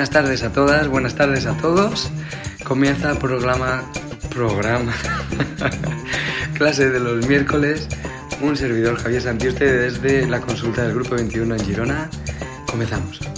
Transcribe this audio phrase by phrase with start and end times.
[0.00, 2.10] Buenas tardes a todas, buenas tardes a todos.
[2.64, 3.82] Comienza el programa,
[4.30, 4.94] programa,
[6.54, 7.86] clase de los miércoles.
[8.40, 12.10] Un servidor Javier Santiuste desde la consulta del Grupo 21 en Girona.
[12.66, 13.29] Comenzamos.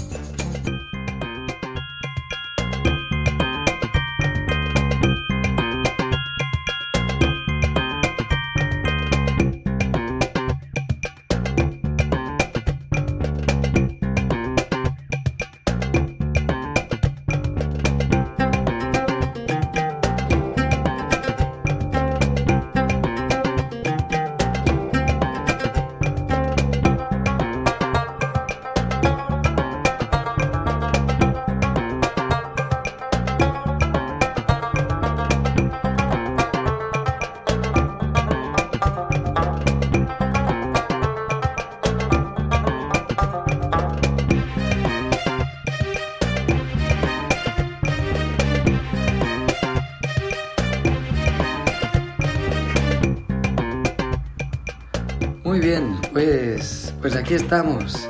[57.22, 58.08] Aquí estamos.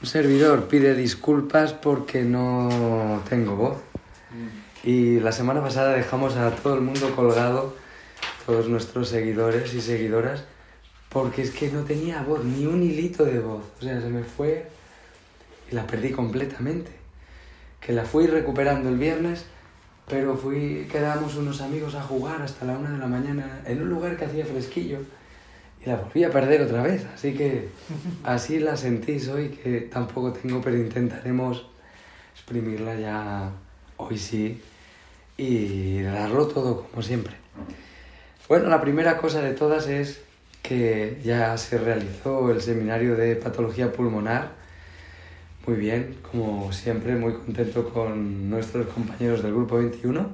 [0.00, 3.76] Un servidor pide disculpas porque no tengo voz.
[4.82, 7.76] Y la semana pasada dejamos a todo el mundo colgado,
[8.46, 10.44] todos nuestros seguidores y seguidoras,
[11.10, 13.64] porque es que no tenía voz, ni un hilito de voz.
[13.78, 14.70] O sea, se me fue
[15.70, 16.92] y la perdí completamente.
[17.78, 19.44] Que la fui recuperando el viernes,
[20.08, 23.90] pero fui, quedamos unos amigos a jugar hasta la una de la mañana en un
[23.90, 25.00] lugar que hacía fresquillo
[25.84, 27.06] y la volví a perder otra vez.
[27.14, 27.68] Así que
[28.22, 31.66] así la sentís hoy, que tampoco tengo, pero intentaremos
[32.34, 33.50] exprimirla ya
[33.96, 34.60] hoy sí
[35.36, 37.34] y darlo todo como siempre.
[38.48, 40.20] Bueno, la primera cosa de todas es
[40.62, 44.52] que ya se realizó el seminario de patología pulmonar.
[45.66, 50.30] Muy bien, como siempre, muy contento con nuestros compañeros del grupo 21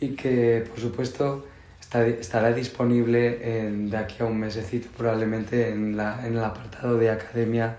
[0.00, 1.46] y que, por supuesto,
[1.92, 7.78] estará disponible de aquí a un mesecito probablemente en, en el apartado de academia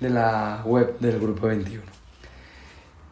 [0.00, 1.82] de la web del Grupo 21.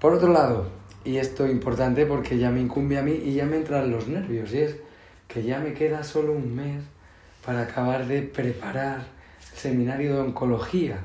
[0.01, 0.69] Por otro lado,
[1.05, 4.09] y esto es importante porque ya me incumbe a mí y ya me entran los
[4.09, 4.77] nervios, y es
[5.29, 6.83] que ya me queda solo un mes
[7.45, 9.07] para acabar de preparar
[9.53, 10.99] el seminario de oncología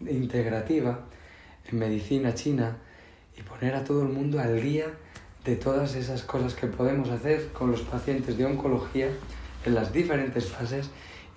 [0.00, 1.00] integrativa
[1.70, 2.76] en medicina china
[3.38, 4.86] y poner a todo el mundo al día
[5.44, 9.08] de todas esas cosas que podemos hacer con los pacientes de oncología
[9.64, 10.90] en las diferentes fases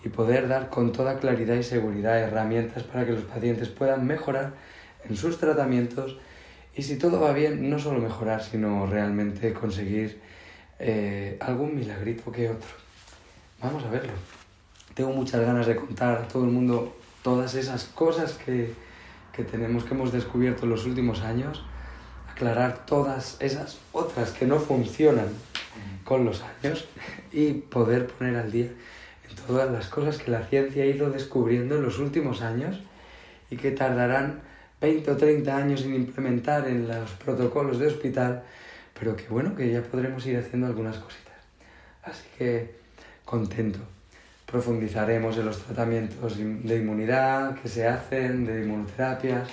[0.03, 4.53] y poder dar con toda claridad y seguridad herramientas para que los pacientes puedan mejorar
[5.03, 6.17] en sus tratamientos
[6.77, 10.21] y si todo va bien, no solo mejorar, sino realmente conseguir
[10.77, 12.69] eh, algún milagrito que otro.
[13.59, 14.13] Vamos a verlo.
[14.93, 18.73] Tengo muchas ganas de contar a todo el mundo todas esas cosas que,
[19.33, 21.65] que tenemos, que hemos descubierto en los últimos años,
[22.37, 25.29] aclarar todas esas otras que no funcionan
[26.03, 26.87] con los años
[27.31, 28.69] y poder poner al día
[29.27, 32.79] en todas las cosas que la ciencia ha ido descubriendo en los últimos años
[33.49, 34.41] y que tardarán
[34.79, 38.43] 20 o 30 años en implementar en los protocolos de hospital,
[38.97, 41.37] pero que bueno, que ya podremos ir haciendo algunas cositas.
[42.03, 42.75] Así que
[43.25, 43.79] contento.
[44.45, 49.49] Profundizaremos en los tratamientos de inmunidad que se hacen, de inmunoterapias,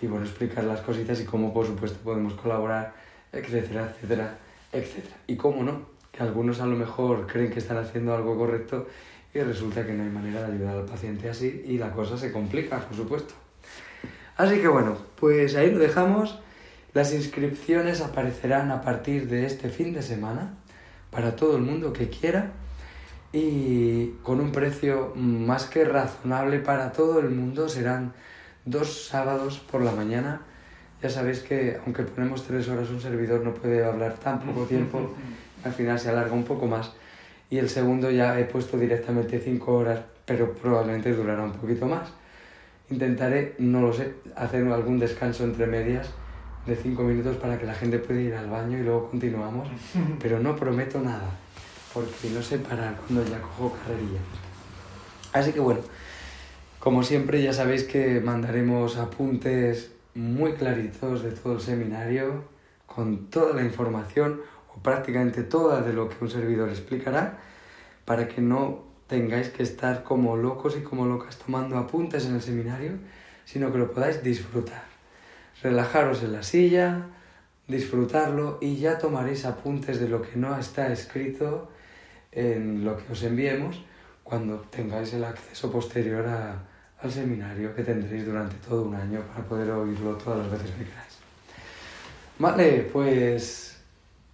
[0.00, 2.94] y bueno, explicar las cositas y cómo por supuesto podemos colaborar,
[3.32, 4.38] etcétera, etcétera,
[4.72, 5.16] etcétera.
[5.26, 8.86] Y cómo no, que algunos a lo mejor creen que están haciendo algo correcto
[9.34, 12.32] y resulta que no hay manera de ayudar al paciente así y la cosa se
[12.32, 13.34] complica, por supuesto.
[14.36, 16.38] Así que bueno, pues ahí lo dejamos.
[16.94, 20.54] Las inscripciones aparecerán a partir de este fin de semana
[21.10, 22.52] para todo el mundo que quiera
[23.32, 28.14] y con un precio más que razonable para todo el mundo serán
[28.70, 30.40] dos sábados por la mañana.
[31.02, 35.14] Ya sabéis que aunque ponemos tres horas un servidor no puede hablar tan poco tiempo,
[35.64, 36.92] al final se alarga un poco más.
[37.50, 42.10] Y el segundo ya he puesto directamente cinco horas, pero probablemente durará un poquito más.
[42.90, 46.10] Intentaré, no lo sé, hacer algún descanso entre medias
[46.66, 49.68] de cinco minutos para que la gente pueda ir al baño y luego continuamos,
[50.20, 51.30] pero no prometo nada,
[51.94, 54.20] porque no sé parar cuando ya cojo carrerilla.
[55.32, 55.80] Así que bueno,
[56.78, 62.44] como siempre ya sabéis que mandaremos apuntes muy claritos de todo el seminario,
[62.86, 64.40] con toda la información
[64.74, 67.38] o prácticamente toda de lo que un servidor explicará,
[68.04, 72.42] para que no tengáis que estar como locos y como locas tomando apuntes en el
[72.42, 72.92] seminario,
[73.44, 74.84] sino que lo podáis disfrutar.
[75.62, 77.06] Relajaros en la silla,
[77.66, 81.70] disfrutarlo y ya tomaréis apuntes de lo que no está escrito
[82.30, 83.82] en lo que os enviemos
[84.28, 89.70] cuando tengáis el acceso posterior al seminario que tendréis durante todo un año para poder
[89.70, 91.18] oírlo todas las veces que queráis.
[92.38, 93.78] Vale, pues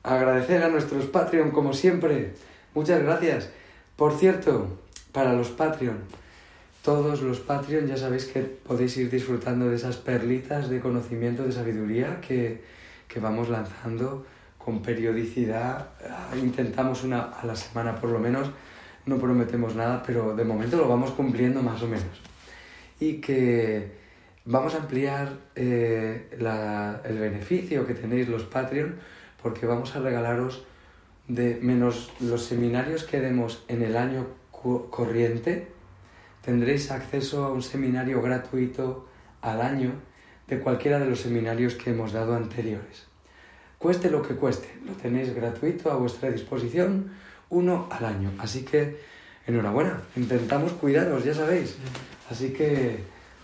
[0.02, 2.34] agradecer a nuestros Patreon como siempre.
[2.74, 3.50] Muchas gracias.
[3.94, 4.66] Por cierto,
[5.12, 5.98] para los Patreon,
[6.82, 11.52] todos los Patreon ya sabéis que podéis ir disfrutando de esas perlitas de conocimiento, de
[11.52, 12.64] sabiduría que,
[13.06, 14.26] que vamos lanzando
[14.58, 15.90] con periodicidad.
[16.10, 18.50] Ah, intentamos una a la semana por lo menos,
[19.06, 22.20] no prometemos nada, pero de momento lo vamos cumpliendo más o menos.
[23.00, 23.92] Y que
[24.44, 28.96] vamos a ampliar eh, la, el beneficio que tenéis los Patreon
[29.42, 30.64] porque vamos a regalaros
[31.28, 34.26] de menos los seminarios que demos en el año
[34.90, 35.68] corriente,
[36.42, 39.06] tendréis acceso a un seminario gratuito
[39.42, 39.92] al año
[40.48, 43.06] de cualquiera de los seminarios que hemos dado anteriores.
[43.78, 47.12] Cueste lo que cueste, lo tenéis gratuito a vuestra disposición,
[47.54, 48.30] uno al año.
[48.38, 49.00] Así que,
[49.46, 51.76] enhorabuena, intentamos cuidaros, ya sabéis.
[52.30, 52.98] Así que,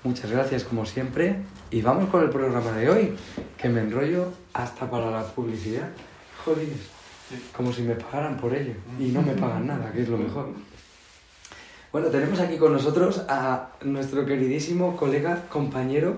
[0.05, 1.37] muchas gracias como siempre
[1.71, 3.17] y vamos con el programa de hoy,
[3.57, 5.89] que me enrollo hasta para la publicidad.
[6.45, 6.67] Joder
[7.57, 8.75] como si me pagaran por ello.
[8.99, 10.49] Y no me pagan nada, que es lo mejor.
[11.93, 16.17] Bueno, tenemos aquí con nosotros a nuestro queridísimo colega, compañero,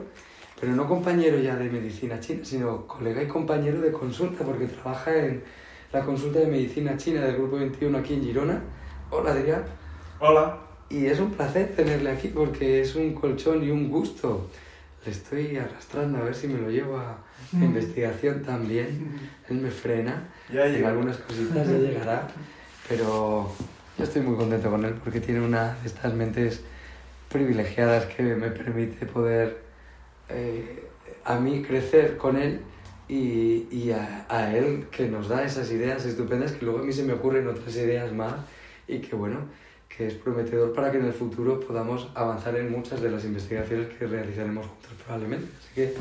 [0.60, 5.16] pero no compañero ya de medicina china, sino colega y compañero de consulta, porque trabaja
[5.16, 5.42] en
[5.92, 8.60] la consulta de medicina china del Grupo 21 aquí en Girona.
[9.10, 9.62] Hola, Adrián.
[10.20, 10.58] Hola.
[10.88, 14.48] Y es un placer tenerle aquí porque es un colchón y un gusto.
[15.04, 17.18] Le estoy arrastrando a ver si me lo llevo a
[17.52, 19.18] investigación también.
[19.50, 22.28] Él me frena Ya en algunas cositas, ya llegará.
[22.88, 23.50] Pero
[23.98, 26.62] yo estoy muy contento con él porque tiene una de estas mentes
[27.28, 29.58] privilegiadas que me permite poder
[30.30, 30.88] eh,
[31.24, 32.60] a mí crecer con él
[33.12, 36.94] y, y a, a él que nos da esas ideas estupendas que luego a mí
[36.94, 38.32] se me ocurren otras ideas más
[38.88, 39.40] y que bueno,
[39.94, 43.88] que es prometedor para que en el futuro podamos avanzar en muchas de las investigaciones
[43.98, 45.46] que realizaremos juntos probablemente.
[45.58, 45.94] Así que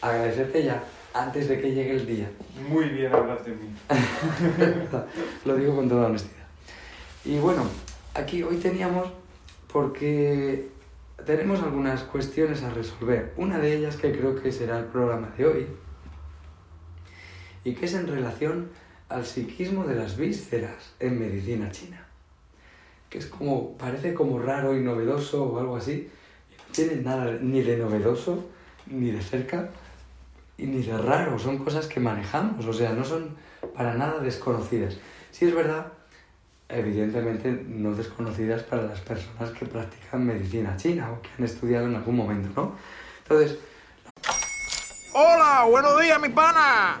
[0.00, 0.82] agradecerte ya
[1.14, 2.28] antes de que llegue el día.
[2.68, 3.72] Muy bien hablas de mí.
[5.44, 6.48] Lo digo con toda honestidad.
[7.24, 7.62] Y bueno,
[8.14, 9.08] aquí hoy teníamos
[9.72, 10.66] porque
[11.24, 13.34] tenemos algunas cuestiones a resolver.
[13.36, 15.66] Una de ellas que creo que será el programa de hoy
[17.64, 18.70] y que es en relación
[19.08, 22.06] al psiquismo de las vísceras en medicina china.
[23.08, 26.08] Que es como, parece como raro y novedoso o algo así.
[26.58, 28.48] No tiene nada ni de novedoso,
[28.86, 29.70] ni de cerca,
[30.56, 31.38] y ni de raro.
[31.38, 33.36] Son cosas que manejamos, o sea, no son
[33.74, 34.96] para nada desconocidas.
[35.32, 35.92] Si es verdad
[36.70, 41.96] evidentemente no desconocidas para las personas que practican medicina china o que han estudiado en
[41.96, 42.76] algún momento, ¿no?
[43.22, 43.58] Entonces...
[45.12, 47.00] Hola, buenos días, mi pana.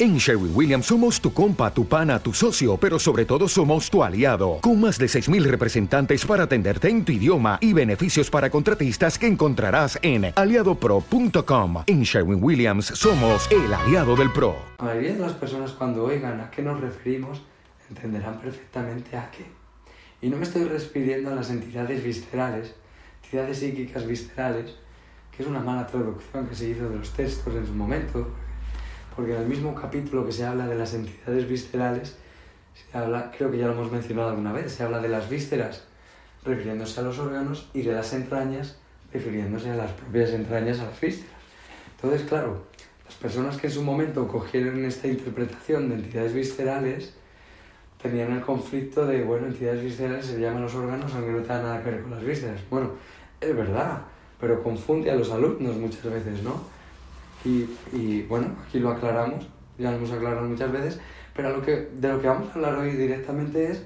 [0.00, 4.02] En Sherwin Williams somos tu compa, tu pana, tu socio, pero sobre todo somos tu
[4.02, 9.18] aliado, con más de 6.000 representantes para atenderte en tu idioma y beneficios para contratistas
[9.18, 11.82] que encontrarás en aliadopro.com.
[11.86, 14.56] En Sherwin Williams somos el aliado del PRO.
[14.78, 17.42] La mayoría de las personas cuando oigan a qué nos referimos
[17.90, 19.44] entenderán perfectamente a qué.
[20.22, 22.74] Y no me estoy refiriendo a las entidades viscerales,
[23.22, 24.76] entidades psíquicas viscerales,
[25.30, 28.28] que es una mala traducción que se hizo de los textos en su momento,
[29.14, 32.16] porque en el mismo capítulo que se habla de las entidades viscerales,
[32.74, 35.84] se habla, creo que ya lo hemos mencionado alguna vez, se habla de las vísceras
[36.44, 38.78] refiriéndose a los órganos y de las entrañas
[39.12, 41.34] refiriéndose a las propias entrañas, a las vísceras.
[41.96, 42.62] Entonces, claro,
[43.04, 47.14] las personas que en su momento cogieron esta interpretación de entidades viscerales
[48.00, 51.82] tenían el conflicto de, bueno, entidades viscerales se llaman los órganos aunque no tengan nada
[51.82, 52.60] que ver con las vísceras.
[52.70, 52.92] Bueno,
[53.40, 54.02] es verdad,
[54.40, 56.62] pero confunde a los alumnos muchas veces, ¿no?
[57.44, 61.00] Y, bueno, aquí lo aclaramos, ya lo hemos aclarado muchas veces,
[61.34, 63.82] pero lo que, de lo que vamos a hablar hoy directamente es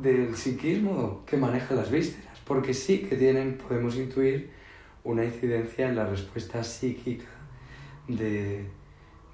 [0.00, 4.50] del psiquismo que maneja las vísceras, porque sí que tienen, podemos intuir,
[5.04, 7.26] una incidencia en la respuesta psíquica
[8.08, 8.64] de,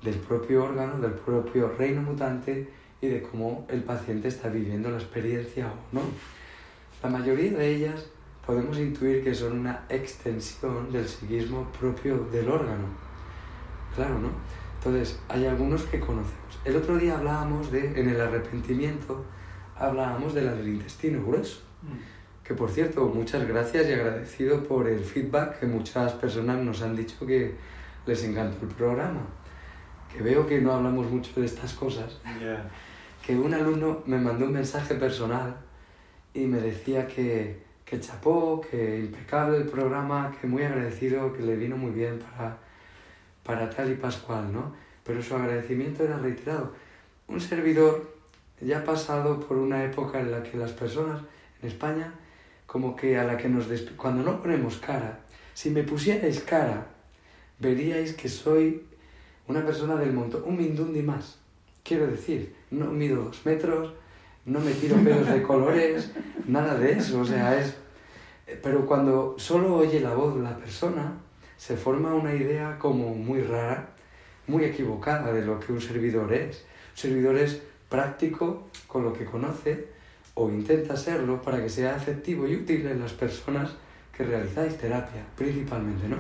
[0.03, 2.69] del propio órgano, del propio reino mutante
[3.01, 6.03] y de cómo el paciente está viviendo la experiencia o no.
[7.05, 8.07] La mayoría de ellas
[8.45, 13.10] podemos intuir que son una extensión del psiquismo propio del órgano
[13.95, 14.31] Claro, ¿no?
[14.79, 16.59] Entonces, hay algunos que conocemos.
[16.65, 19.25] El otro día hablábamos de, en el arrepentimiento,
[19.77, 21.61] hablábamos de la del intestino grueso.
[21.83, 22.45] Mm.
[22.45, 26.97] Que por cierto, muchas gracias y agradecido por el feedback que muchas personas nos han
[26.97, 27.55] dicho que
[28.07, 29.21] les encantó el programa.
[30.13, 32.21] Que veo que no hablamos mucho de estas cosas.
[33.25, 35.57] Que un alumno me mandó un mensaje personal
[36.35, 41.55] y me decía que, que chapó, que impecable el programa, que muy agradecido, que le
[41.55, 42.59] vino muy bien para
[43.43, 44.75] para tal y pascual, ¿no?
[45.05, 46.73] Pero su agradecimiento era reiterado.
[47.29, 48.15] Un servidor
[48.61, 51.23] ya ha pasado por una época en la que las personas
[51.63, 52.13] en España,
[52.67, 53.67] como que a la que nos...
[53.97, 55.21] Cuando no ponemos cara,
[55.55, 56.87] si me pusierais cara,
[57.59, 58.85] veríais que soy
[59.47, 61.39] una persona del montón, un mindundi más.
[61.83, 63.93] Quiero decir, no mido dos metros,
[64.45, 66.13] no me tiro pelos de colores,
[66.47, 67.77] nada de eso, o sea, es...
[68.63, 71.15] Pero cuando solo oye la voz de la persona,
[71.61, 73.91] se forma una idea como muy rara,
[74.47, 76.65] muy equivocada de lo que un servidor es.
[76.93, 79.89] Un servidor es práctico con lo que conoce
[80.33, 83.73] o intenta serlo para que sea efectivo y útil en las personas
[84.17, 86.17] que realizáis terapia, principalmente, ¿no?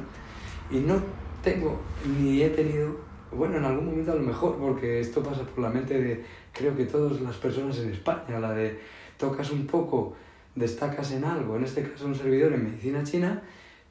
[0.70, 1.00] Y no
[1.42, 1.80] tengo
[2.18, 3.00] ni he tenido,
[3.32, 6.76] bueno, en algún momento a lo mejor, porque esto pasa por la mente de, creo
[6.76, 8.78] que todas las personas en España, la de
[9.16, 10.14] tocas un poco,
[10.54, 13.42] destacas en algo, en este caso un servidor en medicina china,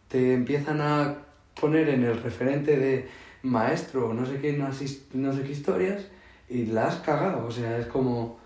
[0.08, 1.29] te empiezan a
[1.60, 3.08] poner en el referente de
[3.44, 6.08] maestro o no sé qué, no, sé qué historias
[6.50, 7.46] y la has cagado.
[7.46, 8.40] O sea, es como...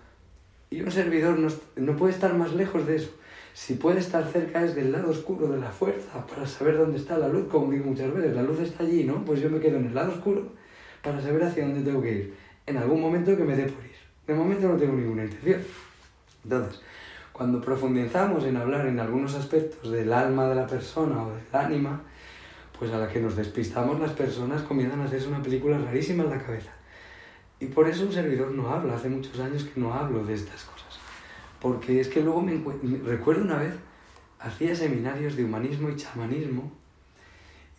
[0.70, 3.10] Y un servidor no, no puede estar más lejos de eso.
[3.54, 7.16] Si puede estar cerca es del lado oscuro de la fuerza, para saber dónde está
[7.16, 9.24] la luz, como digo muchas veces, la luz está allí, ¿no?
[9.24, 10.48] Pues yo me quedo en el lado oscuro
[11.02, 12.34] para saber hacia dónde tengo que ir.
[12.66, 13.92] En algún momento que me dé por ir.
[14.26, 15.60] De momento no tengo ninguna intención.
[16.42, 16.80] Entonces,
[17.32, 22.02] cuando profundizamos en hablar en algunos aspectos del alma de la persona o del ánima,
[22.78, 26.30] pues a la que nos despistamos las personas comienzan a hacerse una película rarísima en
[26.30, 26.72] la cabeza.
[27.60, 30.64] Y por eso un servidor no habla, hace muchos años que no hablo de estas
[30.64, 30.98] cosas.
[31.60, 32.60] Porque es que luego me,
[33.04, 33.74] recuerdo una vez,
[34.40, 36.72] hacía seminarios de humanismo y chamanismo,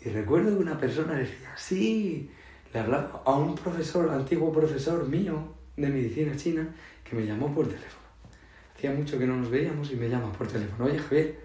[0.03, 2.31] y recuerdo que una persona decía, sí,
[2.73, 6.73] le hablaba a un profesor, antiguo profesor mío de medicina china,
[7.03, 8.05] que me llamó por teléfono.
[8.75, 11.39] Hacía mucho que no nos veíamos y me llama por teléfono, oye Javier,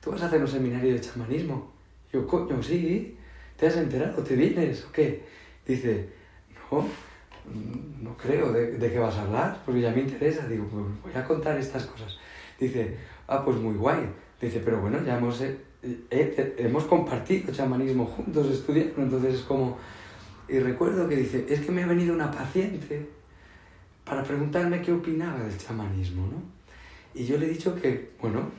[0.00, 1.73] ¿tú vas a hacer un seminario de chamanismo?
[2.14, 3.16] Yo, coño, sí,
[3.56, 4.22] ¿te has enterado?
[4.22, 5.24] ¿Te vienes o qué?
[5.66, 6.10] Dice,
[6.70, 6.86] no,
[8.00, 9.60] no creo, ¿de, qué vas a hablar?
[9.66, 10.46] Porque ya me interesa.
[10.46, 12.16] Digo, pues voy a contar estas cosas.
[12.60, 14.08] Dice, ah, pues muy guay.
[14.40, 19.76] Dice, pero bueno, ya hemos, eh, eh, hemos compartido chamanismo juntos estudiando, entonces es como...
[20.48, 23.08] Y recuerdo que dice, es que me ha venido una paciente
[24.04, 26.40] para preguntarme qué opinaba del chamanismo, ¿no?
[27.12, 28.50] Y yo le he dicho que, bueno,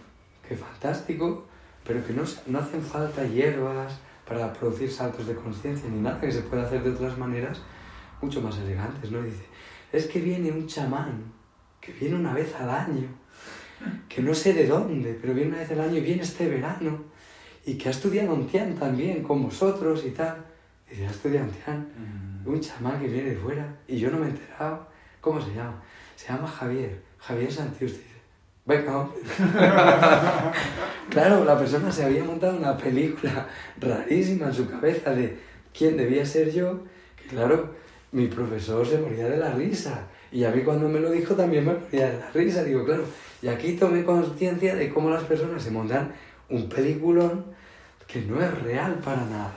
[0.45, 1.45] que fantástico,
[1.85, 6.31] pero que no, no hacen falta hierbas para producir saltos de conciencia ni nada, que
[6.31, 7.61] se puede hacer de otras maneras
[8.21, 9.19] mucho más elegantes, ¿no?
[9.19, 9.45] Y dice,
[9.91, 11.31] es que viene un chamán,
[11.79, 13.07] que viene una vez al año,
[14.09, 17.03] que no sé de dónde, pero viene una vez al año y viene este verano,
[17.65, 20.45] y que ha estudiado un tian también con vosotros y tal.
[20.87, 22.47] Y dice, ha estudiado un tian, mm.
[22.47, 24.87] un chamán que viene de fuera, y yo no me he enterado.
[25.21, 25.81] ¿Cómo se llama?
[26.15, 27.93] Se llama Javier, Javier Santius,
[28.67, 29.07] Venga,
[31.11, 33.47] claro, la persona se había montado una película
[33.79, 35.37] rarísima en su cabeza de
[35.71, 36.79] quién debía ser yo,
[37.15, 37.75] que claro,
[38.11, 40.07] mi profesor se moría de la risa.
[40.31, 42.63] Y a mí cuando me lo dijo también me moría de la risa.
[42.63, 43.03] Digo, claro,
[43.43, 46.13] y aquí tomé conciencia de cómo las personas se montan
[46.49, 47.45] un peliculón
[48.07, 49.53] que no es real para nada.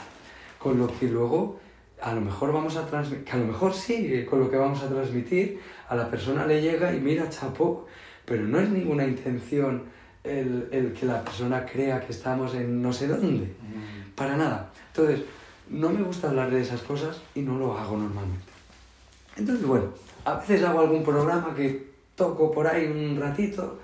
[0.59, 1.59] Con lo que luego
[2.03, 4.83] a lo mejor vamos a transmitir, que a lo mejor sí, con lo que vamos
[4.83, 7.87] a transmitir, a la persona le llega y mira, chapó,
[8.29, 9.85] pero no es ninguna intención
[10.23, 13.47] el, el que la persona crea que estamos en no sé dónde.
[13.47, 14.15] Mm.
[14.15, 14.71] Para nada.
[14.89, 15.25] Entonces,
[15.71, 18.53] no me gusta hablar de esas cosas y no lo hago normalmente.
[19.37, 19.87] Entonces, bueno,
[20.25, 23.79] a veces hago algún programa que toco por ahí un ratito,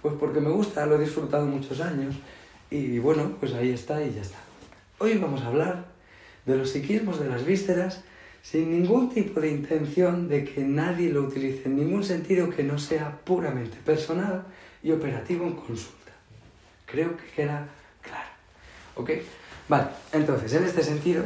[0.00, 2.14] pues porque me gusta, lo he disfrutado muchos años
[2.70, 4.38] y bueno, pues ahí está y ya está.
[4.98, 5.86] Hoy vamos a hablar
[6.44, 8.04] de los psiquismos de las vísceras
[8.42, 12.78] sin ningún tipo de intención de que nadie lo utilice en ningún sentido que no
[12.78, 14.44] sea puramente personal
[14.82, 16.12] y operativo en consulta.
[16.86, 17.68] Creo que queda
[18.00, 18.30] claro.
[18.96, 19.10] ¿Ok?
[19.68, 21.24] Vale, entonces, en este sentido,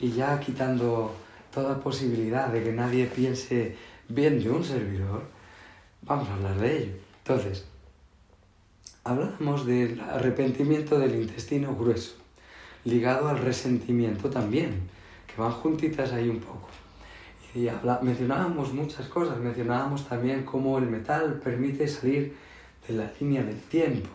[0.00, 1.14] y ya quitando
[1.52, 3.76] toda posibilidad de que nadie piense
[4.08, 5.22] bien de un servidor,
[6.02, 6.92] vamos a hablar de ello.
[7.24, 7.64] Entonces,
[9.04, 12.16] hablamos del arrepentimiento del intestino grueso,
[12.84, 14.88] ligado al resentimiento también,
[15.34, 16.68] que van juntitas ahí un poco.
[17.54, 17.68] Y
[18.02, 22.36] mencionábamos muchas cosas, mencionábamos también cómo el metal permite salir
[22.86, 24.10] de la línea del tiempo,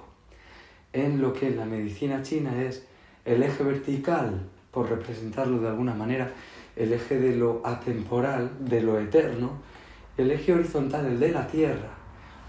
[0.94, 2.86] en lo que en la medicina china es
[3.26, 6.32] el eje vertical, por representarlo de alguna manera,
[6.76, 9.52] el eje de lo atemporal, de lo eterno,
[10.18, 11.90] el eje horizontal, el de la tierra,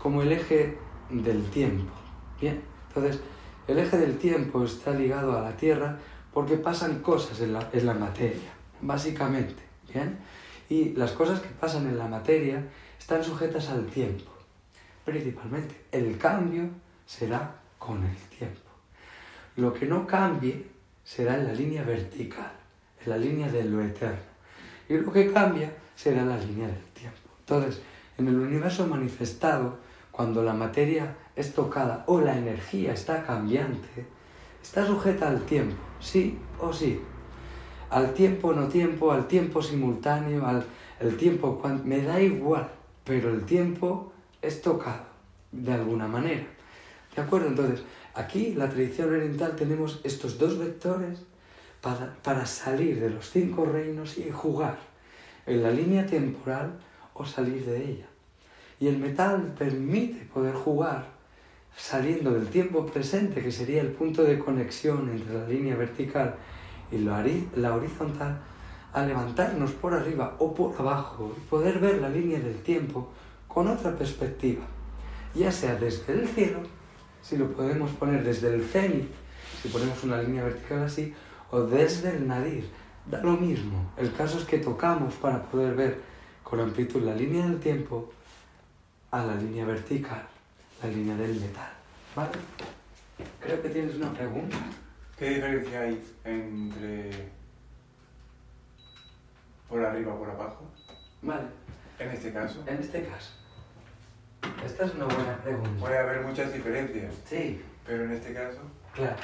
[0.00, 0.78] como el eje
[1.10, 1.92] del tiempo.
[2.40, 3.20] Bien, entonces
[3.66, 5.98] el eje del tiempo está ligado a la tierra
[6.32, 8.55] porque pasan cosas en en la materia,
[8.86, 9.62] básicamente.
[9.92, 10.18] Bien,
[10.68, 12.62] y las cosas que pasan en la materia
[12.98, 14.30] están sujetas al tiempo,
[15.04, 15.84] principalmente.
[15.92, 16.68] El cambio
[17.06, 18.60] será con el tiempo.
[19.56, 20.66] Lo que no cambie
[21.04, 22.52] será en la línea vertical,
[23.04, 24.18] en la línea de lo eterno.
[24.88, 27.18] Y lo que cambia será la línea del tiempo.
[27.40, 27.80] Entonces,
[28.18, 29.78] en el universo manifestado,
[30.10, 34.06] cuando la materia es tocada o la energía está cambiante,
[34.62, 37.00] está sujeta al tiempo, sí o sí.
[37.90, 40.64] Al tiempo no tiempo, al tiempo simultáneo, al
[40.98, 42.70] el tiempo, me da igual,
[43.04, 45.04] pero el tiempo es tocado
[45.52, 46.46] de alguna manera.
[47.14, 47.48] ¿De acuerdo?
[47.48, 47.82] Entonces,
[48.16, 51.18] Aquí, la tradición oriental, tenemos estos dos vectores
[52.22, 54.78] para, salir de los cinco reinos y jugar
[55.44, 56.78] en la línea temporal
[57.12, 58.06] o salir de ella.
[58.80, 61.08] Y el metal permite poder jugar
[61.76, 66.36] saliendo del tiempo presente, que sería el punto de conexión entre la línea vertical
[66.90, 68.38] y la horizontal,
[68.92, 73.08] a levantarnos por arriba o por abajo y poder ver la línea del tiempo
[73.46, 74.64] con otra perspectiva,
[75.34, 76.60] ya sea desde el cielo
[77.22, 79.10] si lo podemos poner desde el cenit,
[79.60, 81.12] si ponemos una línea vertical así,
[81.50, 82.68] o desde el nadir.
[83.04, 83.92] Da lo mismo.
[83.96, 86.00] El caso es que tocamos para poder ver
[86.42, 88.12] con amplitud la línea del tiempo
[89.10, 90.22] a la línea vertical,
[90.82, 91.70] la línea del metal.
[92.14, 92.30] ¿Vale?
[93.40, 94.56] Creo que tienes una pregunta.
[95.18, 97.10] ¿Qué diferencia hay entre
[99.68, 100.70] por arriba o por abajo?
[101.22, 101.46] Vale.
[101.98, 102.62] En este caso.
[102.66, 103.32] En este caso.
[104.64, 105.80] Esta es una buena pregunta.
[105.80, 107.14] Puede haber muchas diferencias.
[107.24, 107.62] Sí.
[107.86, 108.58] Pero en este caso.
[108.94, 109.16] Claro.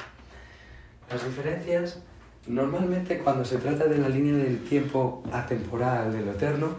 [1.09, 1.99] Las diferencias,
[2.47, 6.75] normalmente cuando se trata de la línea del tiempo atemporal, de lo eterno,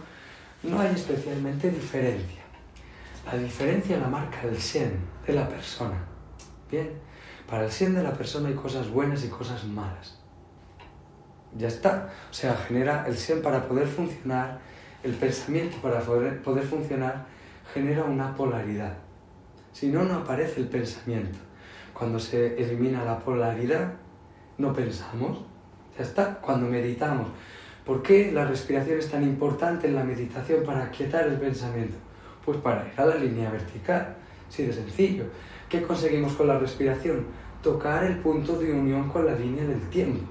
[0.63, 2.41] no hay especialmente diferencia.
[3.25, 6.03] La diferencia la marca el Shen de la persona.
[6.69, 6.89] Bien,
[7.49, 10.17] para el Shen de la persona hay cosas buenas y cosas malas.
[11.57, 12.09] Ya está.
[12.29, 14.59] O sea, genera el Shen para poder funcionar,
[15.03, 17.25] el pensamiento para poder, poder funcionar
[17.73, 18.93] genera una polaridad.
[19.73, 21.37] Si no, no aparece el pensamiento.
[21.93, 23.93] Cuando se elimina la polaridad,
[24.57, 25.39] no pensamos.
[25.97, 27.27] Ya está, cuando meditamos.
[27.85, 31.95] ¿Por qué la respiración es tan importante en la meditación para quietar el pensamiento?
[32.43, 34.15] Pues para ir a la línea vertical.
[34.49, 35.25] Sí, de sencillo.
[35.75, 37.25] ¿Qué conseguimos con la respiración?
[37.61, 40.23] Tocar el punto de unión con la línea del tiempo.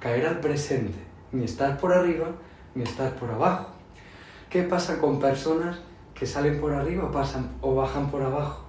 [0.00, 0.98] Caer al presente.
[1.30, 2.32] Ni estar por arriba,
[2.74, 3.68] ni estar por abajo.
[4.50, 5.78] ¿Qué pasa con personas
[6.16, 8.64] que salen por arriba pasan, o bajan por abajo?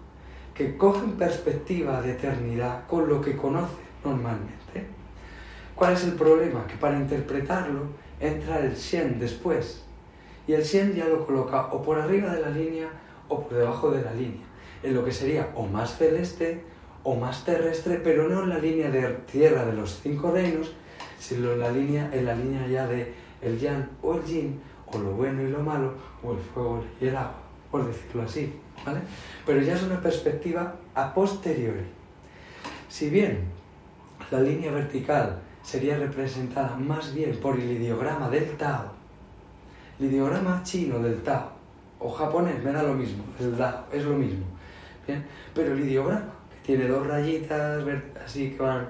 [0.54, 4.86] Que cogen perspectiva de eternidad con lo que conocen normalmente.
[5.74, 6.68] ¿Cuál es el problema?
[6.68, 7.86] Que para interpretarlo
[8.20, 9.84] entra el Shen después.
[10.46, 12.88] Y el Shen ya lo coloca o por arriba de la línea
[13.30, 14.46] o por debajo de la línea.
[14.84, 16.64] En lo que sería o más celeste
[17.04, 20.74] o más terrestre, pero no en la línea de tierra de los cinco reinos,
[21.20, 24.60] sino en la línea, en la línea ya de el Yang o el Yin
[24.92, 27.36] o lo bueno y lo malo, o el fuego y el agua,
[27.70, 28.54] por decirlo así,
[28.86, 29.02] ¿vale?
[29.46, 31.86] Pero ya es una perspectiva a posteriori.
[32.90, 33.46] Si bien
[34.32, 38.92] la línea vertical sería representada más bien por el ideograma del Tao,
[40.00, 41.52] el ideograma chino del Tao,
[42.00, 44.46] o japonés, me da lo mismo, el Tao es lo mismo,
[45.08, 45.26] ¿bien?
[45.54, 47.84] Pero el ideograma, que tiene dos rayitas
[48.24, 48.88] así que van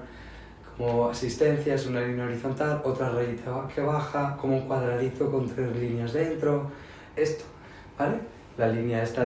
[0.78, 5.74] como asistencia es una línea horizontal, otra rayita que baja, como un cuadradito con tres
[5.76, 6.70] líneas dentro.
[7.16, 7.44] Esto,
[7.98, 8.20] ¿vale?
[8.56, 9.24] La línea esta.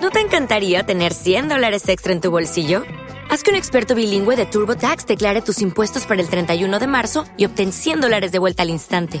[0.00, 2.84] ¿No te encantaría tener 100 dólares extra en tu bolsillo?
[3.28, 7.24] Haz que un experto bilingüe de TurboTax declare tus impuestos para el 31 de marzo
[7.36, 9.20] y obtén 100 dólares de vuelta al instante.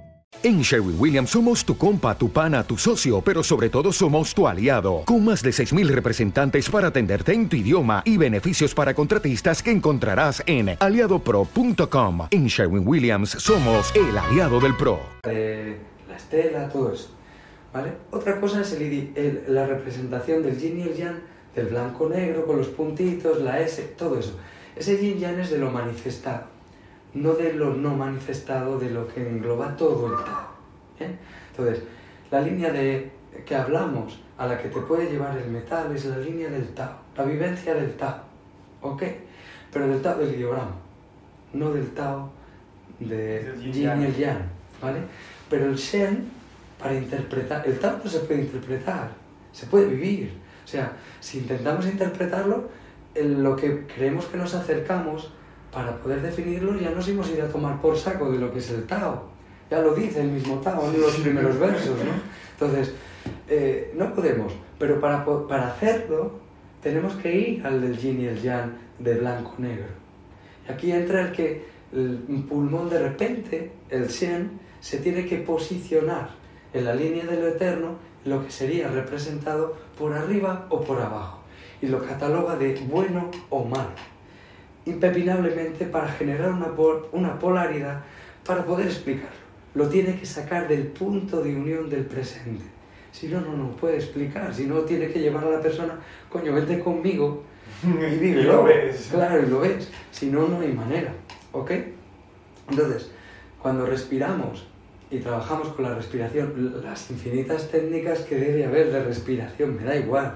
[0.43, 4.47] En Sherwin Williams somos tu compa, tu pana, tu socio, pero sobre todo somos tu
[4.47, 9.61] aliado, con más de 6.000 representantes para atenderte en tu idioma y beneficios para contratistas
[9.61, 12.27] que encontrarás en aliadopro.com.
[12.31, 14.99] En Sherwin Williams somos el aliado del PRO.
[15.29, 15.77] Eh,
[16.09, 17.09] la estela, todo eso.
[17.71, 17.91] ¿vale?
[18.09, 21.19] Otra cosa es el, la representación del yin y el yang,
[21.53, 24.39] del blanco-negro con los puntitos, la S, todo eso.
[24.75, 26.60] Ese yin yang es de lo manifestado
[27.13, 30.47] no de lo no manifestado, de lo que engloba todo el Tao.
[30.97, 31.17] ¿bien?
[31.51, 31.83] Entonces,
[32.29, 33.11] la línea de
[33.45, 36.95] que hablamos, a la que te puede llevar el metal, es la línea del Tao,
[37.15, 38.21] la vivencia del Tao,
[38.81, 39.03] ¿ok?
[39.71, 40.75] Pero del Tao del ideograma,
[41.53, 42.31] no del Tao
[42.99, 44.43] de Yin y el Yang,
[44.81, 44.99] ¿vale?
[45.49, 46.29] Pero el Shen,
[46.79, 49.11] para interpretar, el Tao no se puede interpretar,
[49.51, 50.33] se puede vivir.
[50.63, 52.69] O sea, si intentamos interpretarlo,
[53.13, 55.33] en lo que creemos que nos acercamos
[55.71, 58.69] para poder definirlo ya nos hemos ido a tomar por saco de lo que es
[58.71, 59.29] el Tao.
[59.69, 62.11] Ya lo dice el mismo Tao en los primeros versos, ¿no?
[62.53, 62.93] Entonces,
[63.47, 66.39] eh, no podemos, pero para, para hacerlo
[66.81, 69.87] tenemos que ir al del yin y el yang de blanco-negro.
[70.67, 76.29] Y aquí entra el que el pulmón de repente, el Shen, se tiene que posicionar
[76.73, 81.39] en la línea de lo eterno, lo que sería representado por arriba o por abajo,
[81.81, 83.91] y lo cataloga de bueno o malo
[84.85, 86.71] impepinablemente para generar una,
[87.11, 88.01] una polaridad
[88.45, 89.41] para poder explicarlo.
[89.73, 92.65] Lo tiene que sacar del punto de unión del presente.
[93.11, 94.53] Si no, no, no puede explicar.
[94.53, 97.43] Si no, tiene que llevar a la persona, coño, vente conmigo
[97.83, 98.43] y vive.
[98.43, 99.09] lo ves.
[99.11, 99.89] Claro, y lo ves.
[100.11, 101.13] Si no, no hay manera.
[101.51, 101.71] ¿Ok?
[102.69, 103.11] Entonces,
[103.61, 104.67] cuando respiramos
[105.09, 109.95] y trabajamos con la respiración, las infinitas técnicas que debe haber de respiración, me da
[109.95, 110.35] igual,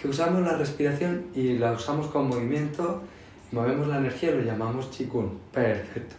[0.00, 3.02] que usamos la respiración y la usamos con movimiento
[3.52, 5.38] movemos la energía, lo llamamos chikun.
[5.52, 6.16] Perfecto.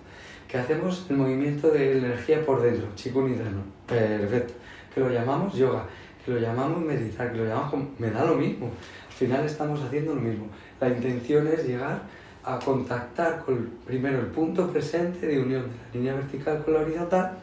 [0.48, 3.62] Que hacemos el movimiento de energía por dentro, chikun interno.
[3.86, 4.54] Perfecto.
[4.94, 5.86] Que lo llamamos yoga,
[6.26, 7.88] que lo llamamos meditar, que lo llamamos...
[8.00, 8.68] Me da lo mismo.
[9.08, 10.48] Al final estamos haciendo lo mismo.
[10.80, 12.02] La intención es llegar
[12.44, 16.80] a contactar con primero el punto presente de unión de la línea vertical con la
[16.80, 17.38] horizontal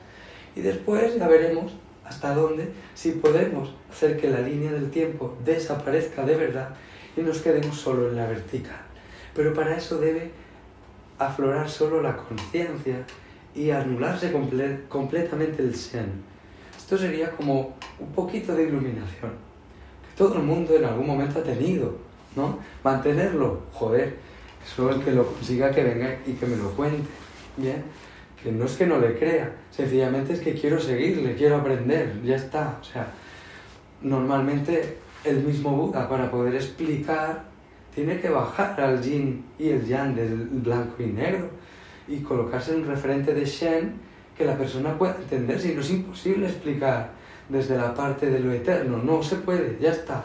[0.57, 1.73] y después ya veremos
[2.07, 6.71] hasta dónde, si podemos hacer que la línea del tiempo desaparezca de verdad
[7.17, 8.81] y nos quedemos solo en la vertical.
[9.35, 10.31] Pero para eso debe
[11.19, 13.05] aflorar solo la conciencia
[13.55, 14.33] y anularse
[14.89, 16.13] completamente el Zen.
[16.77, 21.43] Esto sería como un poquito de iluminación, que todo el mundo en algún momento ha
[21.43, 21.97] tenido,
[22.37, 22.59] ¿no?
[22.83, 24.17] Mantenerlo, joder,
[24.65, 27.09] solo el que lo consiga que venga y que me lo cuente,
[27.57, 27.85] ¿bien?
[28.43, 32.37] Que no es que no le crea, sencillamente es que quiero seguirle, quiero aprender, ya
[32.37, 32.79] está.
[32.81, 33.07] O sea,
[34.03, 37.54] normalmente el mismo Buda para poder explicar
[37.95, 41.49] tiene que bajar al yin y el yang del blanco y negro
[42.09, 43.95] y colocarse en un referente de Shen
[44.37, 47.13] que la persona pueda entender, si no es imposible explicar
[47.49, 48.99] desde la parte de lo eterno.
[48.99, 50.25] No se puede, ya está.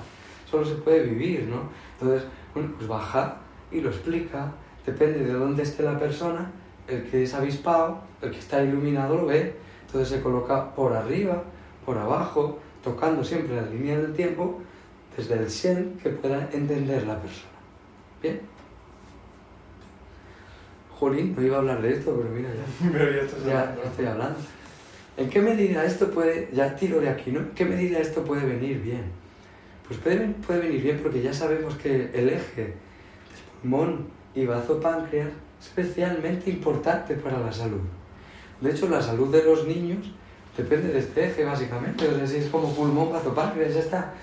[0.50, 1.70] Solo se puede vivir, ¿no?
[2.00, 3.38] Entonces, bueno, pues baja
[3.72, 4.52] y lo explica.
[4.86, 6.52] Depende de dónde esté la persona,
[6.88, 9.56] el que es avispado, el que está iluminado lo ve.
[9.86, 11.44] Entonces se coloca por arriba,
[11.86, 14.60] por abajo, tocando siempre la línea del tiempo
[15.16, 17.49] desde el Shen que pueda entender la persona.
[18.22, 18.42] ¿Bien?
[21.00, 22.90] Jolín, no iba a hablar de esto, pero mira ya.
[22.92, 23.84] Pero ya estás Ya, hablando.
[23.84, 24.40] estoy hablando.
[25.18, 27.40] ¿En qué medida esto puede, ya tiro de aquí, ¿no?
[27.40, 29.04] ¿En qué medida esto puede venir bien?
[29.88, 32.74] Pues puede, ven- puede venir bien porque ya sabemos que el eje del
[33.62, 35.30] pulmón y bazo páncreas
[35.60, 37.82] es especialmente importante para la salud.
[38.62, 40.06] De hecho, la salud de los niños
[40.58, 42.08] depende de este eje, básicamente.
[42.08, 44.14] O sea, si es como pulmón, bazo páncreas, ya está.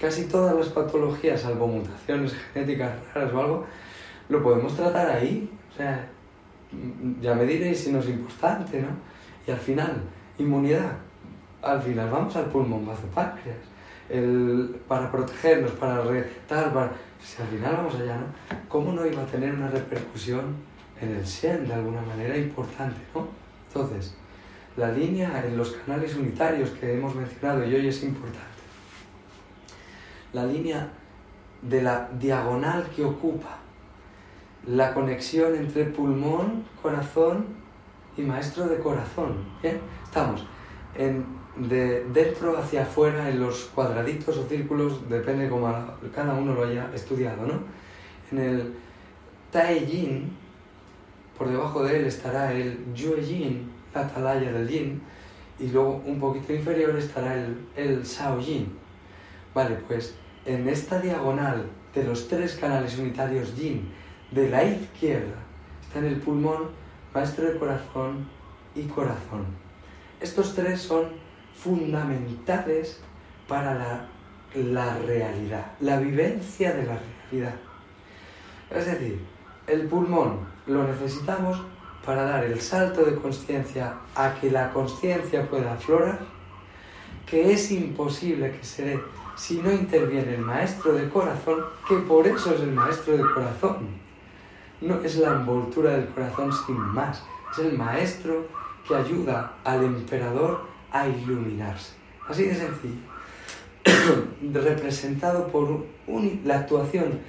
[0.00, 3.66] Casi todas las patologías, salvo mutaciones genéticas raras o algo,
[4.28, 5.50] lo podemos tratar ahí.
[5.72, 6.08] O sea,
[6.72, 8.88] mm, ya me diréis si no es importante, ¿no?
[9.46, 10.02] Y al final,
[10.38, 10.92] inmunidad.
[11.62, 13.56] Al final vamos al pulmón, páncreas.
[14.08, 16.92] El, para protegernos, para retar, para...
[17.20, 18.26] Si al final vamos allá, ¿no?
[18.68, 20.54] ¿Cómo no iba a tener una repercusión
[21.00, 23.26] en el SEN de alguna manera importante, ¿no?
[23.68, 24.14] Entonces,
[24.76, 28.55] la línea en los canales unitarios que hemos mencionado y hoy es importante.
[30.32, 30.88] La línea
[31.62, 33.58] de la diagonal que ocupa
[34.66, 37.46] la conexión entre pulmón, corazón
[38.16, 39.36] y maestro de corazón.
[39.62, 39.80] ¿bien?
[40.04, 40.44] Estamos
[40.94, 41.24] en,
[41.56, 45.72] de dentro hacia afuera en los cuadraditos o círculos, depende como
[46.14, 47.60] cada uno lo haya estudiado, ¿no?
[48.32, 48.74] En el
[49.50, 50.32] Tai Yin,
[51.38, 55.00] por debajo de él estará el Yue Yin, la atalaya del Yin,
[55.58, 58.85] y luego un poquito inferior estará el, el Shao Yin.
[59.56, 60.14] Vale, pues
[60.44, 63.90] en esta diagonal de los tres canales unitarios Yin
[64.30, 65.38] de la izquierda
[65.80, 66.68] está en el pulmón,
[67.14, 68.28] maestro de corazón
[68.74, 69.46] y corazón.
[70.20, 71.06] Estos tres son
[71.54, 73.00] fundamentales
[73.48, 74.08] para la,
[74.56, 76.98] la realidad, la vivencia de la
[77.30, 77.54] realidad.
[78.70, 79.24] Es decir,
[79.66, 81.62] el pulmón lo necesitamos
[82.04, 86.18] para dar el salto de conciencia a que la conciencia pueda aflorar,
[87.24, 89.00] que es imposible que se dé
[89.36, 93.88] si no interviene el maestro de corazón, que por eso es el maestro de corazón.
[94.80, 97.22] No es la envoltura del corazón sin más,
[97.52, 98.46] es el maestro
[98.86, 101.92] que ayuda al emperador a iluminarse.
[102.28, 102.94] Así de sencillo.
[104.52, 105.84] Representado por
[106.44, 107.20] la actuación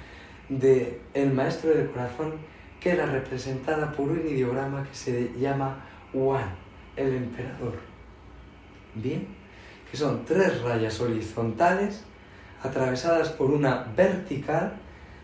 [0.48, 2.34] del el maestro del corazón,
[2.80, 6.54] queda representada por un ideograma que se llama Wan,
[6.96, 7.74] el emperador.
[8.94, 9.26] Bien,
[9.90, 12.02] que son tres rayas horizontales
[12.62, 14.74] atravesadas por una vertical,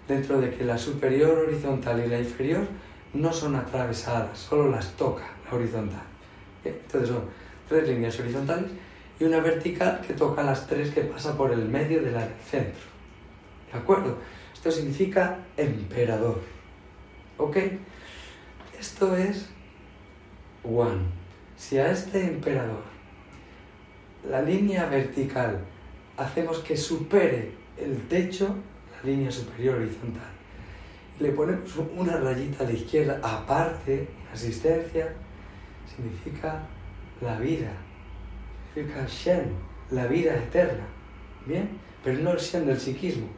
[0.07, 2.67] dentro de que la superior horizontal y la inferior
[3.13, 6.03] no son atravesadas, solo las toca la horizontal.
[6.65, 7.25] Entonces son
[7.69, 8.71] tres líneas horizontales
[9.19, 12.39] y una vertical que toca las tres que pasa por el medio de la del
[12.51, 12.85] centro.
[13.73, 14.19] ¿De acuerdo?
[14.53, 16.41] Esto significa emperador.
[17.39, 17.57] ¿Ok?
[18.79, 19.49] Esto es
[20.63, 21.03] one.
[21.57, 22.94] Si a este emperador
[24.29, 25.61] la línea vertical
[26.17, 28.55] hacemos que supere el techo,
[28.97, 30.31] la línea superior horizontal,
[31.21, 35.13] le ponemos una rayita a la izquierda aparte, asistencia,
[35.95, 36.67] significa
[37.21, 37.73] la vida,
[38.73, 39.53] significa Shen,
[39.91, 40.87] la vida eterna.
[41.47, 41.79] ¿Bien?
[42.03, 43.29] Pero no el Shen del psiquismo,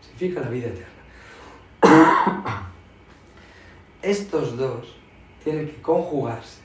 [0.00, 0.92] significa la vida eterna.
[4.02, 4.96] Estos dos
[5.44, 6.60] tienen que conjugarse.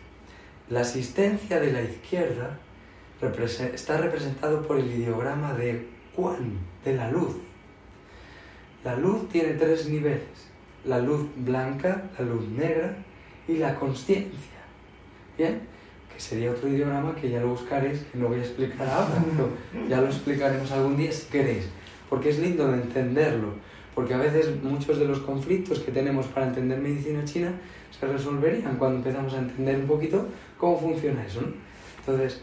[0.69, 2.60] La asistencia de la izquierda
[3.21, 7.36] está representado por el ideograma de Quan, de la luz.
[8.84, 10.49] La luz tiene tres niveles,
[10.86, 12.97] la luz blanca, la luz negra
[13.47, 14.58] y la conciencia.
[15.38, 15.62] ¿Bien?
[16.13, 19.88] Que sería otro ideograma que ya lo buscaréis, que no voy a explicar ahora, pero
[19.88, 21.67] ya lo explicaremos algún día si queréis,
[22.10, 23.53] porque es lindo de entenderlo,
[23.93, 27.51] porque a veces muchos de los conflictos que tenemos para entender medicina china
[27.99, 30.27] se resolverían cuando empezamos a entender un poquito
[30.58, 31.41] cómo funciona eso.
[31.41, 31.47] ¿no?
[31.99, 32.41] Entonces,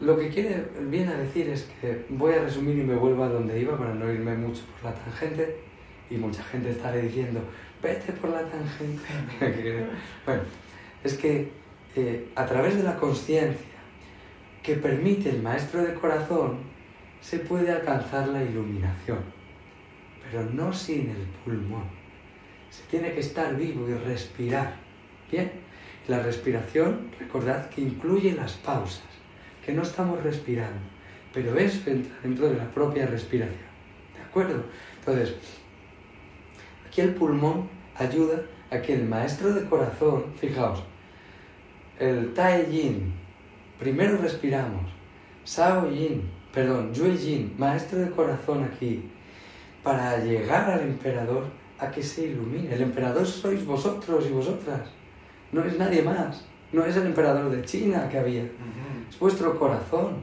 [0.00, 3.28] lo que quiere viene a decir es que voy a resumir y me vuelvo a
[3.28, 5.58] donde iba para no irme mucho por la tangente
[6.08, 7.40] y mucha gente estará diciendo,
[7.82, 9.04] vete por la tangente.
[10.26, 10.42] bueno,
[11.04, 11.50] es que
[11.94, 13.66] eh, a través de la conciencia
[14.62, 16.58] que permite el maestro de corazón
[17.20, 19.18] se puede alcanzar la iluminación,
[20.24, 21.84] pero no sin el pulmón.
[22.70, 24.76] Se tiene que estar vivo y respirar.
[25.30, 25.50] Bien,
[26.08, 29.09] la respiración, recordad que incluye las pausas
[29.64, 30.80] que no estamos respirando,
[31.32, 33.70] pero entra dentro de la propia respiración.
[34.14, 34.64] ¿De acuerdo?
[34.98, 35.34] Entonces,
[36.86, 40.82] aquí el pulmón ayuda a que el maestro de corazón, fijaos,
[41.98, 43.12] el Tai Yin,
[43.78, 44.90] primero respiramos,
[45.44, 49.10] Sao Yin, perdón, Yue Yin, maestro de corazón aquí,
[49.82, 51.46] para llegar al emperador
[51.78, 52.72] a que se ilumine.
[52.72, 54.82] El emperador sois vosotros y vosotras,
[55.52, 58.50] no es nadie más, no es el emperador de China que había, es
[59.18, 60.16] vuestro corazón,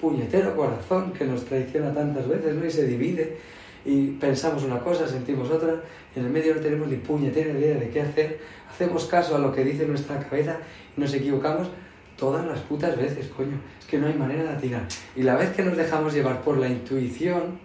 [0.00, 2.64] puñetero corazón que nos traiciona tantas veces ¿no?
[2.64, 3.36] y se divide
[3.84, 5.82] y pensamos una cosa, sentimos otra,
[6.14, 8.40] y en el medio no tenemos ni puñetera idea de qué hacer,
[8.70, 10.58] hacemos caso a lo que dice nuestra cabeza
[10.96, 11.68] y nos equivocamos
[12.16, 14.86] todas las putas veces, coño, es que no hay manera de atinar.
[15.16, 17.58] Y la vez que nos dejamos llevar por la intuición,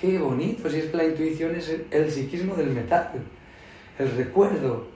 [0.00, 3.10] qué bonito, si es que la intuición es el, el psiquismo del metal,
[3.98, 4.86] el recuerdo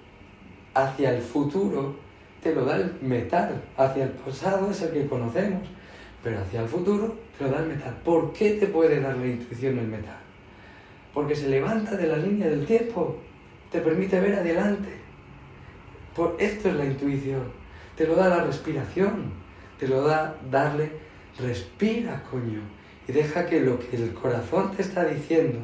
[0.73, 1.97] hacia el futuro
[2.45, 5.67] te lo da el metal, hacia el pasado es el que conocemos,
[6.23, 7.97] pero hacia el futuro te lo da el metal.
[8.05, 10.19] ¿Por qué te puede dar la intuición el metal?
[11.15, 13.17] Porque se levanta de la línea del tiempo,
[13.73, 14.91] te permite ver adelante.
[16.15, 17.45] Por, esto es la intuición.
[17.97, 19.33] Te lo da la respiración,
[19.81, 20.91] te lo da darle,
[21.39, 22.61] respira, coño,
[23.09, 25.61] y deja que lo que el corazón te está diciendo,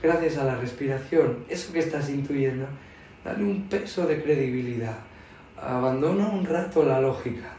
[0.00, 2.66] gracias a la respiración, eso que estás intuyendo,
[3.24, 4.98] dale un peso de credibilidad.
[5.60, 7.52] Abandona un rato la lógica,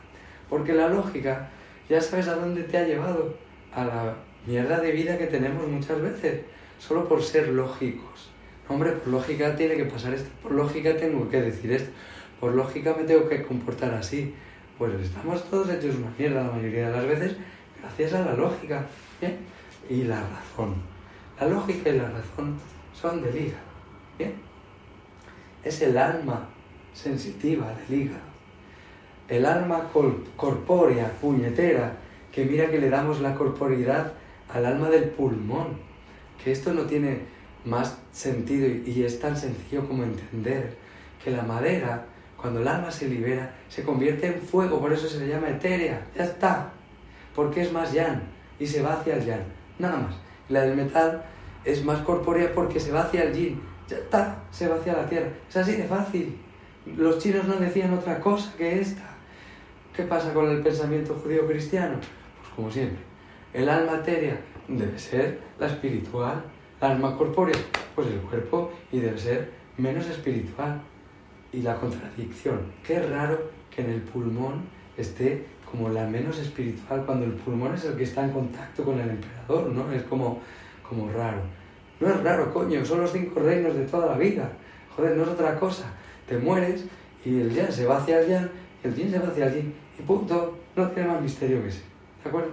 [0.50, 1.50] porque la lógica
[1.90, 3.36] ya sabes a dónde te ha llevado,
[3.74, 4.14] a la
[4.46, 6.42] mierda de vida que tenemos muchas veces,
[6.80, 8.30] solo por ser lógicos.
[8.68, 11.92] Hombre, por lógica tiene que pasar esto, por lógica tengo que decir esto,
[12.40, 14.34] por lógica me tengo que comportar así.
[14.78, 17.38] Pues estamos todos hechos una mierda la mayoría de las veces
[17.82, 18.86] gracias a la lógica
[19.22, 19.38] ¿bien?
[19.90, 20.76] y la razón.
[21.40, 22.58] La lógica y la razón
[22.94, 23.64] son del hígado.
[24.18, 24.34] ¿bien?
[25.64, 26.50] Es el alma
[26.96, 28.36] sensitiva del hígado.
[29.28, 29.90] El alma
[30.36, 31.98] corpórea, puñetera,
[32.32, 34.14] que mira que le damos la corporeidad
[34.50, 35.78] al alma del pulmón.
[36.44, 37.22] Que esto no tiene
[37.66, 40.76] más sentido y es tan sencillo como entender
[41.24, 42.06] que la madera,
[42.40, 46.06] cuando el alma se libera, se convierte en fuego, por eso se le llama etérea,
[46.16, 46.72] ya está,
[47.36, 48.22] porque es más yan
[48.60, 49.44] y se va hacia el yan,
[49.80, 50.16] nada más.
[50.50, 51.24] La del metal
[51.64, 55.10] es más corpórea porque se va hacia el yin, ya está, se va hacia la
[55.10, 56.38] tierra, es así de fácil.
[56.86, 59.16] Los chinos no decían otra cosa que esta.
[59.96, 61.96] ¿Qué pasa con el pensamiento judío cristiano?
[62.42, 63.00] Pues como siempre,
[63.54, 66.44] el alma etérea debe ser la espiritual,
[66.80, 67.58] el alma corpórea,
[67.96, 70.82] pues el cuerpo y debe ser menos espiritual.
[71.52, 74.66] Y la contradicción, qué raro que en el pulmón
[74.98, 79.00] esté como la menos espiritual, cuando el pulmón es el que está en contacto con
[79.00, 79.92] el emperador, ¿no?
[79.92, 80.40] Es como,
[80.88, 81.40] como raro.
[82.00, 84.52] No es raro, coño, son los cinco reinos de toda la vida.
[84.96, 85.86] Joder, no es otra cosa.
[86.28, 86.86] Te mueres
[87.24, 88.52] y el yan se va hacia el yan,
[88.84, 90.58] el yin se va hacia el yin, y punto.
[90.76, 91.82] No tiene más misterio que ese.
[92.24, 92.50] ¿De acuerdo?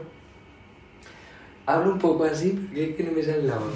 [1.66, 3.74] Hablo un poco así porque es que no me sale la voz.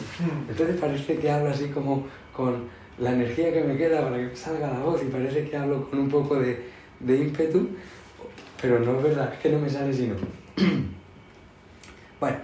[0.48, 4.68] Entonces parece que hablo así como con la energía que me queda para que salga
[4.68, 6.64] la voz y parece que hablo con un poco de,
[7.00, 7.68] de ímpetu,
[8.60, 10.14] pero no es verdad, es que no me sale sino.
[12.20, 12.36] bueno,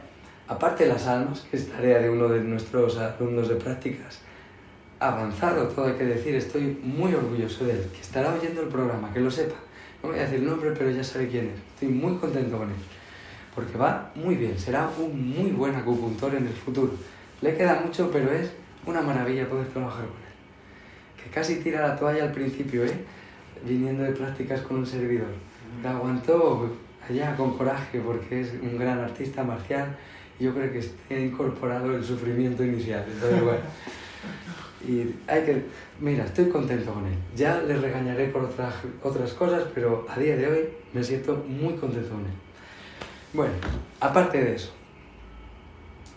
[0.48, 4.20] aparte de las almas, que es tarea de uno de nuestros alumnos de prácticas,
[5.08, 9.12] avanzado, todo hay que decir, estoy muy orgulloso de él, que estará oyendo el programa,
[9.12, 9.56] que lo sepa.
[10.02, 11.58] No voy a decir el nombre, pero ya sabe quién es.
[11.74, 12.76] Estoy muy contento con él,
[13.54, 16.92] porque va muy bien, será un muy buen acupuntor en el futuro.
[17.40, 18.50] Le queda mucho, pero es
[18.86, 21.22] una maravilla poder trabajar con él.
[21.22, 23.04] Que casi tira la toalla al principio, ¿eh?
[23.64, 25.28] Viniendo de prácticas con un servidor.
[25.82, 26.70] La aguantó
[27.08, 29.96] allá con coraje, porque es un gran artista marcial
[30.38, 33.04] y yo creo que está incorporado el sufrimiento inicial.
[33.08, 33.60] Entonces, bueno.
[34.87, 35.64] Y hay que,
[36.01, 37.14] mira, estoy contento con él.
[37.37, 41.75] Ya le regañaré por otras, otras cosas, pero a día de hoy me siento muy
[41.75, 42.33] contento con él.
[43.33, 43.53] Bueno,
[44.01, 44.73] aparte de eso,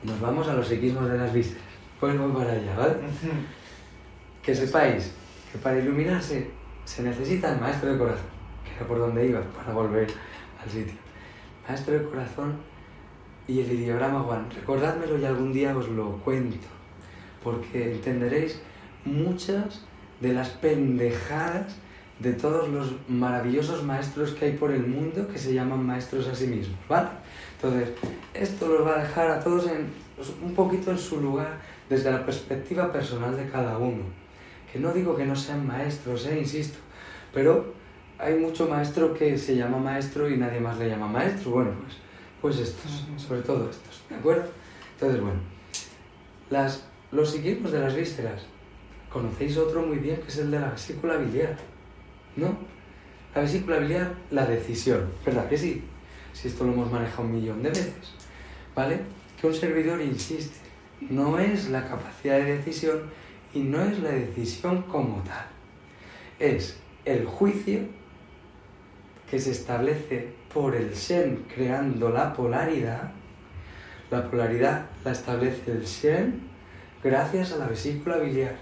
[0.04, 1.64] nos vamos a los psiquismos de las vísceras.
[2.00, 2.96] Pues voy para allá, ¿vale?
[4.42, 5.12] Que sepáis
[5.52, 6.50] que para iluminarse
[6.84, 8.28] se necesita el maestro de corazón,
[8.64, 10.08] que era por donde iba, para volver
[10.62, 10.96] al sitio.
[11.68, 12.56] Maestro de corazón
[13.48, 14.50] y el ideograma Juan.
[14.52, 16.75] Recordádmelo y algún día os lo cuento
[17.46, 18.60] porque entenderéis
[19.06, 19.82] muchas
[20.20, 21.76] de las pendejadas
[22.20, 26.34] de todos los maravillosos maestros que hay por el mundo que se llaman maestros a
[26.34, 27.10] sí mismos, ¿vale?
[27.56, 27.90] Entonces,
[28.34, 29.90] esto los va a dejar a todos en,
[30.44, 34.06] un poquito en su lugar desde la perspectiva personal de cada uno.
[34.72, 36.40] Que no digo que no sean maestros, ¿eh?
[36.40, 36.80] insisto,
[37.32, 37.76] pero
[38.18, 41.52] hay mucho maestro que se llama maestro y nadie más le llama maestro.
[41.52, 41.98] Bueno, pues,
[42.42, 44.50] pues estos, sobre todo estos, ¿de acuerdo?
[44.96, 45.40] Entonces, bueno,
[46.50, 48.46] las los psiquismos de las vísceras.
[49.10, 51.56] Conocéis otro muy bien que es el de la vesícula biliar.
[52.36, 52.58] ¿No?
[53.34, 55.12] La vesícula biliar, la decisión.
[55.26, 55.84] ¿Verdad que sí?
[56.34, 58.14] Si esto lo hemos manejado un millón de veces.
[58.76, 59.02] ¿Vale?
[59.40, 60.58] Que un servidor insiste.
[61.10, 63.04] No es la capacidad de decisión
[63.54, 65.46] y no es la decisión como tal.
[66.40, 67.80] Es el juicio
[69.30, 73.12] que se establece por el Shen creando la polaridad.
[74.12, 76.55] La polaridad la establece el Shen
[77.06, 78.56] gracias a la vesícula biliar,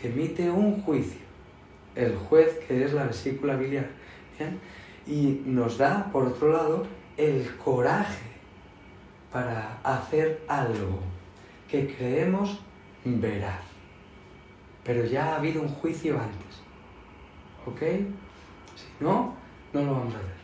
[0.00, 1.20] que emite un juicio.
[1.94, 3.90] El juez que es la vesícula biliar.
[4.38, 4.58] ¿bien?
[5.06, 6.86] Y nos da, por otro lado,
[7.18, 8.24] el coraje
[9.30, 11.00] para hacer algo
[11.68, 12.58] que creemos
[13.04, 13.60] veraz.
[14.82, 16.62] Pero ya ha habido un juicio antes.
[17.66, 17.80] ¿Ok?
[18.76, 19.34] Si no,
[19.74, 20.34] no lo vamos a hacer.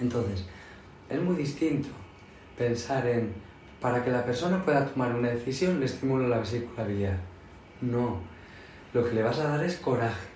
[0.00, 0.44] Entonces,
[1.08, 1.97] es muy distinto
[2.58, 3.32] pensar en,
[3.80, 7.16] para que la persona pueda tomar una decisión, le estimulo la vesícula biliar.
[7.80, 8.20] No,
[8.92, 10.26] lo que le vas a dar es coraje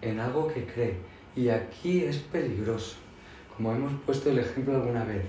[0.00, 0.96] en algo que cree.
[1.36, 2.96] Y aquí es peligroso.
[3.54, 5.24] Como hemos puesto el ejemplo alguna vez,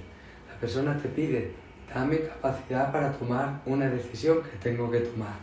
[0.50, 1.52] la persona te pide,
[1.94, 5.36] dame capacidad para tomar una decisión que tengo que tomar.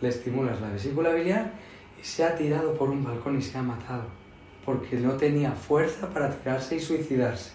[0.00, 1.52] Le estimulas la vesícula biliar
[2.00, 4.04] y se ha tirado por un balcón y se ha matado,
[4.64, 7.52] porque no tenía fuerza para tirarse y suicidarse.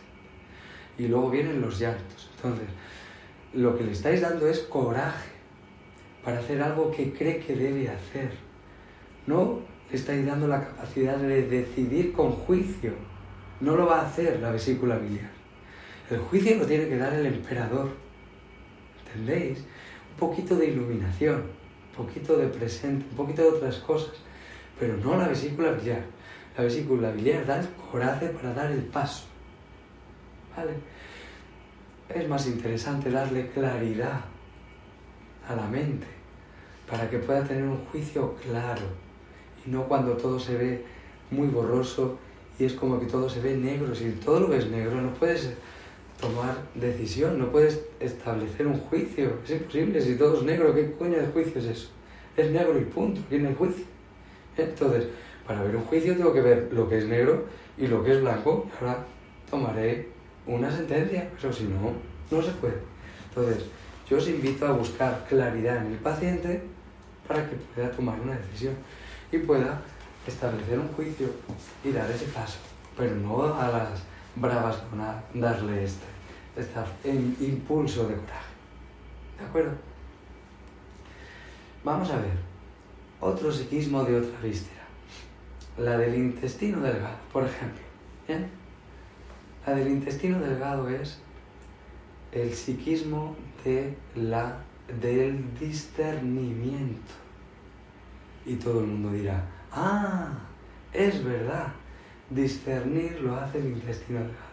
[0.97, 2.28] Y luego vienen los llantos.
[2.43, 2.67] Entonces,
[3.53, 5.29] lo que le estáis dando es coraje
[6.23, 8.31] para hacer algo que cree que debe hacer.
[9.27, 9.59] No
[9.89, 12.93] le estáis dando la capacidad de decidir con juicio.
[13.59, 15.29] No lo va a hacer la vesícula biliar.
[16.09, 17.89] El juicio lo tiene que dar el emperador.
[19.05, 19.59] ¿Entendéis?
[20.11, 24.15] Un poquito de iluminación, un poquito de presente, un poquito de otras cosas,
[24.79, 26.03] pero no la vesícula biliar.
[26.57, 29.25] La vesícula biliar da el coraje para dar el paso.
[30.55, 30.73] ¿Vale?
[32.13, 34.21] Es más interesante darle claridad
[35.47, 36.07] a la mente
[36.89, 38.81] para que pueda tener un juicio claro
[39.63, 40.85] y no cuando todo se ve
[41.29, 42.17] muy borroso
[42.57, 43.93] y es como que todo se ve negro.
[43.93, 45.53] Si todo lo ves negro, no puedes
[46.19, 49.33] tomar decisión, no puedes establecer un juicio.
[49.45, 51.89] Es imposible, si todo es negro, ¿qué coño de juicio es eso?
[52.35, 53.85] Es negro y punto, aquí no hay juicio.
[54.57, 55.07] Entonces,
[55.45, 57.45] para ver un juicio tengo que ver lo que es negro
[57.77, 59.05] y lo que es blanco ahora
[59.49, 60.18] tomaré
[60.55, 61.93] una sentencia, pero si no,
[62.31, 62.79] no se puede.
[63.29, 63.65] Entonces,
[64.09, 66.63] yo os invito a buscar claridad en el paciente
[67.27, 68.73] para que pueda tomar una decisión
[69.31, 69.81] y pueda
[70.25, 71.27] establecer un juicio
[71.83, 72.57] y dar ese paso,
[72.97, 74.03] pero no a las
[74.35, 74.99] bravas con
[75.39, 76.05] darle este,
[76.57, 78.53] este impulso de coraje.
[79.37, 79.71] ¿De acuerdo?
[81.83, 82.49] Vamos a ver
[83.21, 84.83] otro psiquismo de otra víscera,
[85.77, 87.81] la del intestino delgado, por ejemplo.
[88.27, 88.58] ¿bien?
[89.65, 91.19] La del intestino delgado es
[92.31, 94.57] el psiquismo de la,
[95.01, 97.13] del discernimiento.
[98.45, 100.39] Y todo el mundo dirá, ah,
[100.93, 101.73] es verdad,
[102.29, 104.49] discernir lo hace el intestino delgado.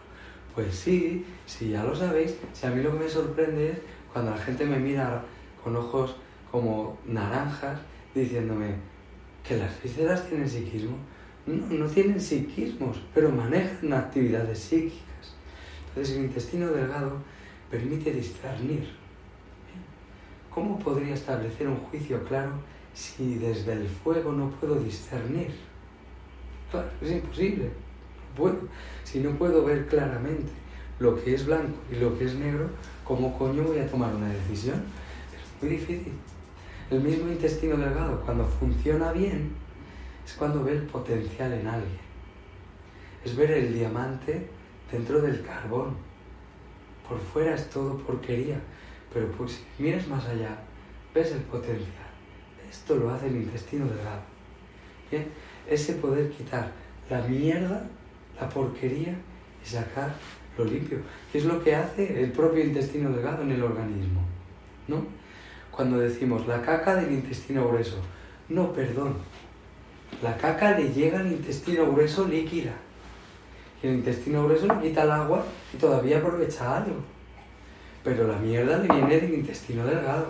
[0.53, 3.77] Pues sí, sí, ya lo sabéis, si a mí lo que me sorprende es
[4.11, 5.23] cuando la gente me mira
[5.63, 6.15] con ojos
[6.51, 7.79] como naranjas
[8.15, 8.75] diciéndome
[9.47, 10.97] que las vísceras tienen psiquismo.
[11.47, 15.33] No, tienen psiquismos, pero manejan actividades psíquicas.
[15.87, 17.19] Entonces el intestino delgado
[17.71, 18.89] permite discernir.
[20.53, 22.51] ¿Cómo podría establecer un juicio claro
[22.93, 25.51] si desde el fuego no puedo discernir?
[26.69, 27.71] Claro, es imposible.
[28.37, 28.53] No.
[29.05, 30.51] Si no puedo ver claramente
[30.99, 32.69] lo que es blanco y lo que es negro,
[33.05, 34.83] ¿cómo coño voy a tomar una decisión?
[35.33, 36.13] Es muy difícil.
[36.91, 39.51] El mismo intestino delgado, cuando funciona bien,
[40.27, 41.99] es cuando ve el potencial en alguien.
[43.23, 44.45] Es ver el diamante
[44.91, 45.95] dentro del carbón.
[47.07, 48.59] Por fuera es todo porquería,
[49.13, 50.57] pero pues si miras más allá,
[51.15, 52.07] ves el potencial.
[52.69, 54.21] Esto lo hace el intestino delgado.
[55.09, 55.29] ¿Bien?
[55.65, 56.71] Ese poder quitar
[57.09, 57.87] la mierda,
[58.37, 59.15] la porquería
[59.63, 60.13] y sacar
[60.57, 60.99] lo limpio,
[61.31, 64.21] que es lo que hace el propio intestino delgado en el organismo.
[64.89, 65.05] ¿No?
[65.71, 68.01] Cuando decimos la caca del intestino grueso,
[68.49, 69.15] no, perdón,
[70.21, 72.71] la caca le llega al intestino grueso líquida.
[73.81, 76.97] Y el intestino grueso le quita el agua y todavía aprovecha algo.
[78.03, 80.27] Pero la mierda le viene del intestino delgado.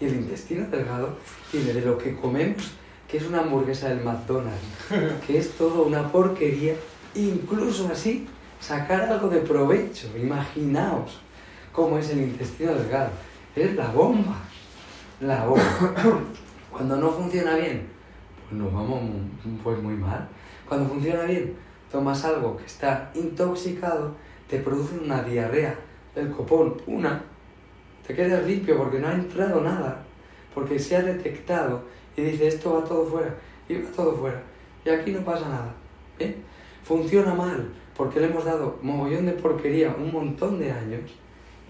[0.00, 1.18] Y el intestino delgado
[1.50, 2.72] tiene de lo que comemos,
[3.08, 4.62] que es una hamburguesa del McDonald's,
[5.26, 6.74] que es todo una porquería,
[7.14, 8.26] incluso así
[8.60, 10.08] sacar algo de provecho.
[10.16, 11.18] Imaginaos
[11.72, 13.10] cómo es el intestino delgado.
[13.54, 14.36] Es la bomba.
[15.20, 15.94] La bomba.
[16.70, 17.97] Cuando no funciona bien,
[18.50, 19.00] nos vamos
[19.62, 20.28] pues muy mal.
[20.68, 21.54] Cuando funciona bien,
[21.90, 24.14] tomas algo que está intoxicado,
[24.48, 25.74] te produce una diarrea
[26.14, 27.22] del copón, una,
[28.06, 30.02] te quedas limpio porque no ha entrado nada,
[30.54, 31.82] porque se ha detectado
[32.16, 33.34] y dice esto va todo fuera,
[33.68, 34.42] y va todo fuera,
[34.84, 35.74] y aquí no pasa nada.
[36.18, 36.36] ¿bien?
[36.82, 41.10] Funciona mal porque le hemos dado mogollón de porquería un montón de años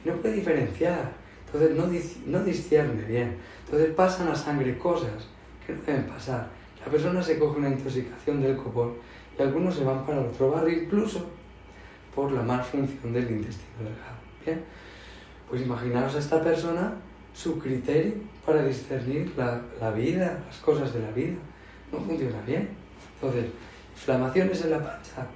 [0.05, 1.12] y no puede diferenciar,
[1.47, 1.87] entonces no,
[2.26, 5.29] no discierne bien, entonces pasan a sangre cosas
[5.66, 6.58] que no deben pasar.
[6.89, 8.95] La persona se coge una intoxicación del copón
[9.39, 11.26] y algunos se van para otro barrio incluso
[12.14, 14.16] por la malfunción del intestino delgado.
[14.43, 14.64] Bien,
[15.51, 16.95] pues imaginaos a esta persona
[17.34, 18.14] su criterio
[18.47, 21.36] para discernir la, la vida, las cosas de la vida.
[21.93, 22.70] No funciona bien.
[23.16, 23.51] Entonces,
[23.95, 25.26] inflamaciones en la pancha,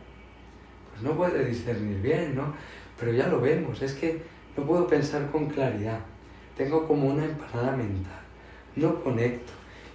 [0.90, 2.54] pues no puede discernir bien, ¿no?
[2.98, 4.22] Pero ya lo vemos, es que
[4.56, 6.00] no puedo pensar con claridad.
[6.56, 8.22] Tengo como una empanada mental.
[8.74, 9.52] No conecto.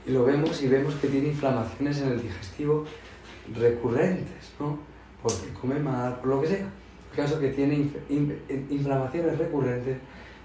[0.08, 2.86] Y lo vemos y vemos que tiene inflamaciones en el digestivo
[3.54, 4.80] recurrentes, ¿no?
[5.22, 6.70] Porque come mal, por lo que sea.
[7.12, 9.98] El caso que tiene inf- in- inflamaciones recurrentes,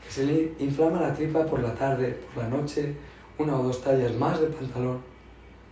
[0.05, 2.95] que se le inflama la tripa por la tarde, por la noche,
[3.39, 4.99] una o dos tallas más de pantalón.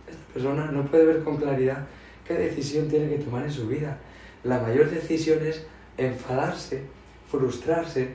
[0.07, 1.85] Esta persona no puede ver con claridad
[2.27, 3.97] qué decisión tiene que tomar en su vida.
[4.43, 5.65] La mayor decisión es
[5.97, 6.83] enfadarse,
[7.29, 8.09] frustrarse,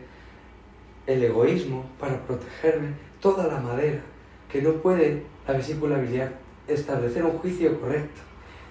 [1.06, 2.88] el egoísmo para protegerme,
[3.20, 4.00] toda la madera,
[4.50, 6.32] que no puede la vesícula biliar
[6.66, 8.20] establecer un juicio correcto.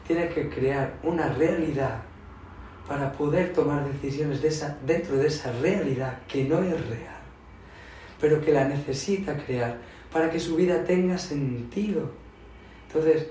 [0.06, 2.02] Tiene que crear una realidad
[2.88, 7.22] para poder tomar decisiones de esa, dentro de esa realidad que no es real,
[8.20, 9.78] pero que la necesita crear
[10.12, 12.12] para que su vida tenga sentido.
[12.88, 13.28] Entonces,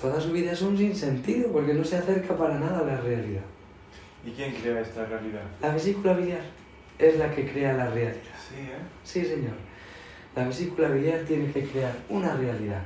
[0.00, 3.44] toda su vida es un sinsentido porque no se acerca para nada a la realidad.
[4.26, 5.42] ¿Y quién crea esta realidad?
[5.62, 6.42] La vesícula biliar
[6.98, 8.34] es la que crea la realidad.
[8.48, 8.78] Sí, ¿eh?
[9.04, 9.54] Sí, señor.
[10.38, 12.82] La vesícula biliar tiene que crear una realidad.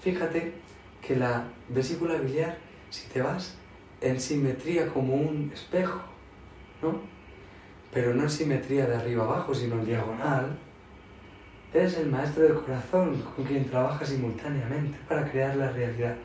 [0.00, 0.52] Fíjate
[1.00, 2.56] que la vesícula biliar,
[2.90, 3.54] si te vas
[4.00, 6.00] en simetría como un espejo,
[6.82, 7.00] ¿no?
[7.94, 10.58] Pero no en simetría de arriba abajo, sino en diagonal,
[11.72, 16.16] eres el maestro del corazón con quien trabaja simultáneamente para crear la realidad.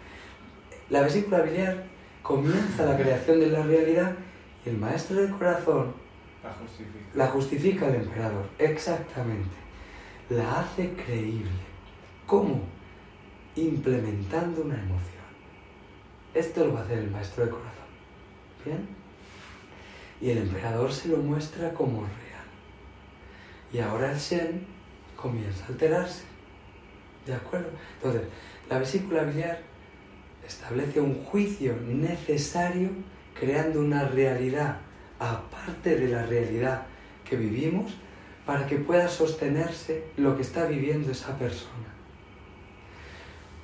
[0.89, 1.84] La vesícula biliar
[2.24, 4.16] comienza la creación de la realidad
[4.66, 5.93] y el maestro del corazón
[6.43, 7.05] La justifica.
[7.14, 9.66] la justifica el emperador, exactamente.
[10.30, 11.49] La hace creíble.
[12.25, 12.61] ¿Cómo?
[13.55, 15.17] Implementando una emoción.
[16.34, 17.71] Esto lo va a hacer el maestro de corazón.
[18.65, 18.88] ¿Bien?
[20.19, 22.45] Y el emperador se lo muestra como real.
[23.71, 24.65] Y ahora el Shen
[25.15, 26.23] comienza a alterarse.
[27.25, 27.69] ¿De acuerdo?
[27.95, 28.23] Entonces,
[28.69, 29.61] la vesícula biliar
[30.45, 32.89] establece un juicio necesario
[33.39, 34.78] creando una realidad
[35.19, 36.84] aparte de la realidad
[37.28, 37.93] que vivimos
[38.48, 41.89] para que pueda sostenerse lo que está viviendo esa persona.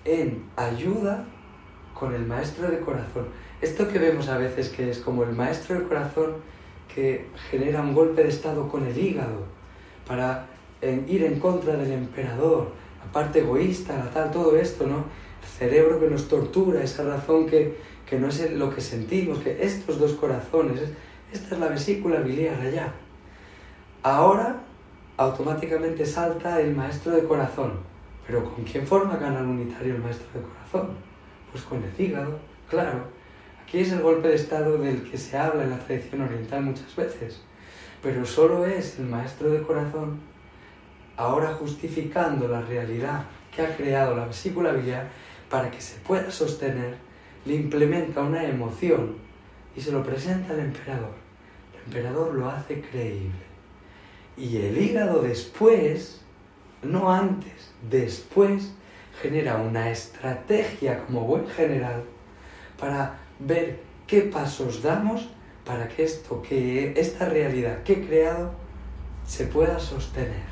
[0.06, 1.24] En ayuda
[1.98, 3.28] con el maestro de corazón.
[3.62, 6.34] Esto que vemos a veces que es como el maestro de corazón
[6.94, 9.46] que genera un golpe de estado con el hígado
[10.06, 10.48] para
[11.08, 12.74] ir en contra del emperador,
[13.06, 15.06] la parte egoísta, la tal, todo esto, ¿no?
[15.42, 19.64] El cerebro que nos tortura, esa razón que, que no es lo que sentimos, que
[19.64, 20.92] estos dos corazones, es-
[21.32, 22.92] esta es la vesícula biliar allá.
[24.04, 24.62] Ahora
[25.24, 27.74] automáticamente salta el maestro de corazón.
[28.26, 30.96] Pero ¿con quién forma canal unitario el maestro de corazón?
[31.52, 33.06] Pues con el hígado, claro.
[33.64, 36.96] Aquí es el golpe de estado del que se habla en la tradición oriental muchas
[36.96, 37.42] veces.
[38.02, 40.20] Pero solo es el maestro de corazón,
[41.16, 45.10] ahora justificando la realidad que ha creado la vesícula biliar
[45.50, 46.96] para que se pueda sostener,
[47.46, 49.16] le implementa una emoción
[49.76, 51.14] y se lo presenta al emperador.
[51.74, 53.53] El emperador lo hace creíble.
[54.38, 56.22] Y el hígado después,
[56.82, 58.74] no antes, después,
[59.22, 62.04] genera una estrategia como buen general
[62.80, 65.30] para ver qué pasos damos
[65.66, 68.52] para que esto, que esta realidad que he creado
[69.26, 70.52] se pueda sostener.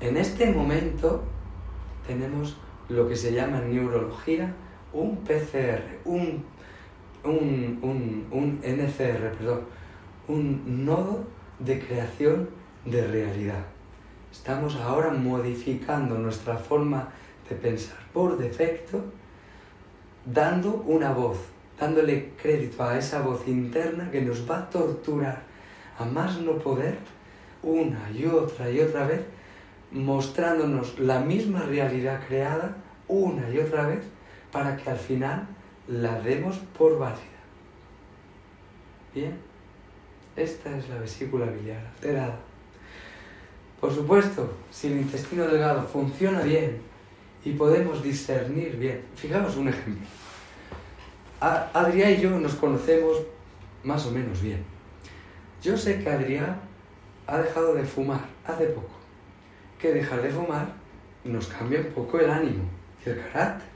[0.00, 1.22] En este momento
[2.06, 2.56] tenemos
[2.88, 4.54] lo que se llama en neurología
[4.92, 6.44] un PCR, un,
[7.24, 9.60] un, un, un NCR, perdón,
[10.26, 11.24] un nodo
[11.58, 12.48] de creación
[12.84, 13.64] de realidad.
[14.30, 17.08] Estamos ahora modificando nuestra forma
[17.48, 19.02] de pensar por defecto,
[20.24, 21.38] dando una voz,
[21.78, 25.42] dándole crédito a esa voz interna que nos va a torturar
[25.98, 26.98] a más no poder,
[27.62, 29.22] una y otra y otra vez,
[29.90, 32.76] mostrándonos la misma realidad creada
[33.08, 34.00] una y otra vez
[34.52, 35.48] para que al final
[35.88, 37.22] la demos por válida.
[39.14, 39.47] Bien,
[40.38, 42.38] esta es la vesícula biliar alterada.
[43.80, 46.78] Por supuesto, si el intestino delgado funciona bien
[47.44, 50.06] y podemos discernir bien, fijaos un ejemplo.
[51.40, 53.18] Adrián y yo nos conocemos
[53.84, 54.64] más o menos bien.
[55.62, 56.60] Yo sé que Adrián
[57.26, 58.96] ha dejado de fumar hace poco.
[59.78, 60.72] Que dejar de fumar
[61.22, 62.64] nos cambia un poco el ánimo
[63.04, 63.68] y el carácter.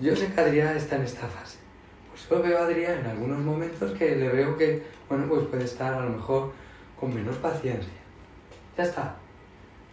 [0.00, 1.63] Yo sé que Adrián está en esta fase.
[2.14, 5.64] Pues yo veo a Adrián en algunos momentos que le veo que, bueno, pues puede
[5.64, 6.52] estar a lo mejor
[6.98, 7.92] con menos paciencia.
[8.78, 9.16] Ya está.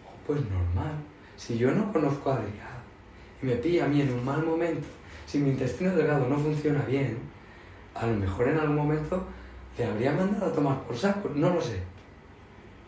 [0.06, 0.92] Oh, Pues normal.
[1.36, 2.78] Si yo no conozco a Adrián
[3.42, 4.86] y me pilla a mí en un mal momento,
[5.26, 7.18] si mi intestino delgado no funciona bien,
[7.92, 9.26] a lo mejor en algún momento
[9.76, 11.80] le habría mandado a tomar por saco, no lo sé.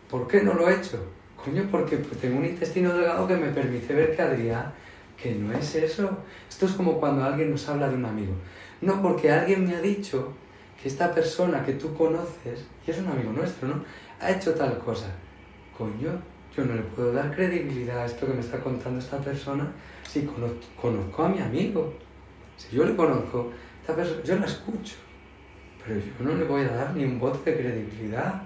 [0.09, 1.05] ¿Por qué no lo he hecho?
[1.45, 4.73] Coño, porque tengo un intestino delgado que me permite ver que Adrián,
[5.21, 6.19] que no es eso.
[6.49, 8.35] Esto es como cuando alguien nos habla de un amigo.
[8.85, 10.35] No, porque alguien me ha dicho
[10.81, 13.83] que esta persona que tú conoces, y es un amigo nuestro, ¿no?
[14.21, 15.07] Ha hecho tal cosa.
[15.77, 16.21] Coño,
[16.55, 19.73] yo no le puedo dar credibilidad a esto que me está contando esta persona
[20.07, 20.29] si
[20.81, 21.95] conozco, a mi amigo.
[22.59, 24.97] Si yo le conozco, esta persona, yo la escucho.
[25.83, 28.43] Pero yo no le voy a dar ni un voto de credibilidad.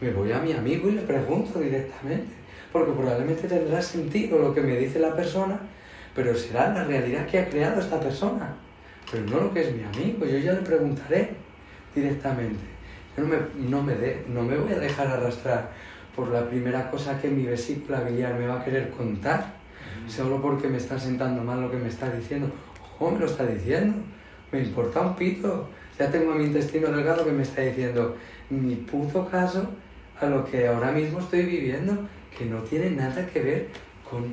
[0.00, 2.34] Me voy a mi amigo y le pregunto directamente.
[2.72, 5.60] Porque probablemente tendrá sentido lo que me dice la persona,
[6.16, 8.56] pero será la realidad que ha creado esta persona.
[9.10, 10.26] Pero no lo que es mi amigo.
[10.26, 11.30] Yo ya le preguntaré
[11.94, 12.60] directamente.
[13.16, 13.36] Yo no me,
[13.68, 15.70] no me, de, no me voy a dejar arrastrar
[16.14, 19.54] por la primera cosa que mi vesícula biliar me va a querer contar,
[20.08, 22.50] solo porque me está sentando mal lo que me está diciendo.
[22.98, 23.94] ¿Cómo me lo está diciendo?
[24.50, 25.68] Me importa un pito.
[25.98, 28.16] Ya tengo a mi intestino delgado que me está diciendo
[28.50, 29.68] ni puto caso
[30.20, 33.68] a lo que ahora mismo estoy viviendo, que no tiene nada que ver
[34.08, 34.24] con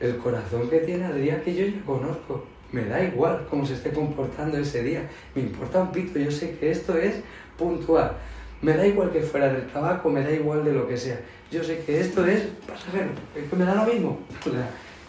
[0.00, 2.44] el corazón que tiene Adrián que yo ya conozco.
[2.70, 5.08] Me da igual cómo se esté comportando ese día.
[5.34, 6.18] Me importa un pito.
[6.18, 7.20] Yo sé que esto es
[7.56, 8.12] puntual.
[8.60, 11.18] Me da igual que fuera del tabaco, me da igual de lo que sea.
[11.50, 14.18] Yo sé que esto es pasajero, es que me da lo mismo.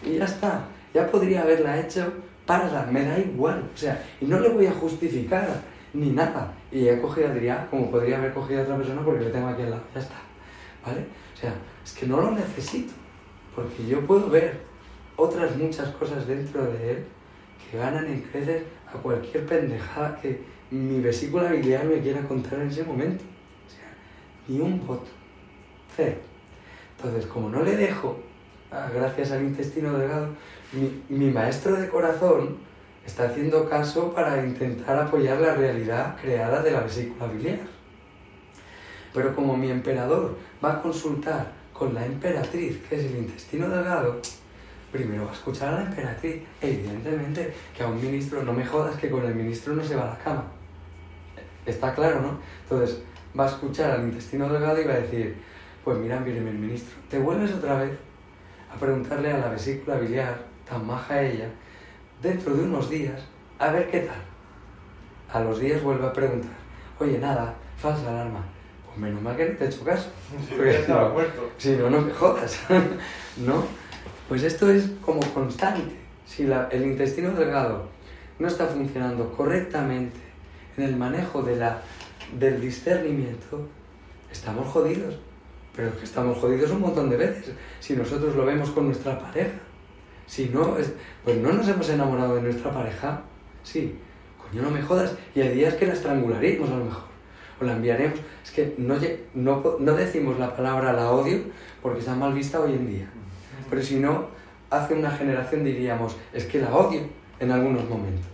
[0.04, 0.64] Y ya está.
[0.94, 2.12] Ya podría haberla hecho
[2.46, 3.68] parda, me da igual.
[3.74, 5.48] O sea, y no le voy a justificar
[5.92, 6.54] ni nada.
[6.70, 9.48] Y he cogido a Adrián como podría haber cogido a otra persona porque le tengo
[9.48, 9.82] aquí al lado.
[9.94, 10.14] Ya está.
[10.86, 11.00] ¿Vale?
[11.34, 11.52] O sea,
[11.84, 12.92] es que no lo necesito.
[13.54, 14.60] Porque yo puedo ver
[15.16, 17.04] otras muchas cosas dentro de él
[17.70, 18.62] que ganan en creces
[18.92, 20.40] a cualquier pendejada que
[20.70, 23.24] mi vesícula biliar me quiera contar en ese momento.
[23.66, 23.92] O sea,
[24.48, 25.08] ni un voto.
[25.96, 26.16] Cero.
[26.96, 28.18] Entonces, como no le dejo,
[28.94, 30.28] gracias al intestino delgado,
[30.72, 32.58] mi, mi maestro de corazón
[33.06, 37.60] está haciendo caso para intentar apoyar la realidad creada de la vesícula biliar.
[39.12, 44.20] Pero como mi emperador va a consultar con la emperatriz, que es el intestino delgado,
[44.92, 46.42] primero va a escuchar a la emperatriz.
[46.60, 50.02] Evidentemente que a un ministro, no me jodas que con el ministro no se va
[50.02, 50.44] a la cama.
[51.66, 52.38] Está claro, ¿no?
[52.62, 53.02] Entonces
[53.38, 55.36] va a escuchar al intestino delgado y va a decir,
[55.84, 57.92] pues mira, mire, el ministro, te vuelves otra vez
[58.74, 61.48] a preguntarle a la vesícula biliar, tan maja ella,
[62.22, 63.20] dentro de unos días,
[63.58, 64.22] a ver qué tal.
[65.32, 66.50] A los días vuelve a preguntar,
[66.98, 68.44] oye, nada, falsa alarma.
[68.86, 70.10] Pues menos mal que no te he hecho caso.
[70.48, 71.48] Sí, ya estaba muerto.
[71.56, 72.60] Si no, no me jodas.
[73.36, 73.64] ¿No?
[74.30, 75.92] Pues esto es como constante.
[76.24, 77.86] Si la, el intestino delgado
[78.38, 80.20] no está funcionando correctamente
[80.76, 83.66] en el manejo del discernimiento,
[84.30, 85.16] estamos jodidos.
[85.74, 87.54] Pero que estamos jodidos un montón de veces.
[87.80, 89.58] Si nosotros lo vemos con nuestra pareja.
[90.28, 90.92] Si no, es,
[91.24, 93.22] pues no nos hemos enamorado de nuestra pareja.
[93.64, 93.96] Sí,
[94.38, 95.12] coño, no me jodas.
[95.34, 97.02] Y hay días que la estrangularemos a lo mejor.
[97.60, 98.20] O la enviaremos.
[98.44, 98.94] Es que no,
[99.34, 101.40] no, no decimos la palabra la odio
[101.82, 103.10] porque está mal vista hoy en día.
[103.70, 104.26] Pero si no,
[104.68, 107.02] hace una generación diríamos, es que la odio
[107.38, 108.26] en algunos momentos.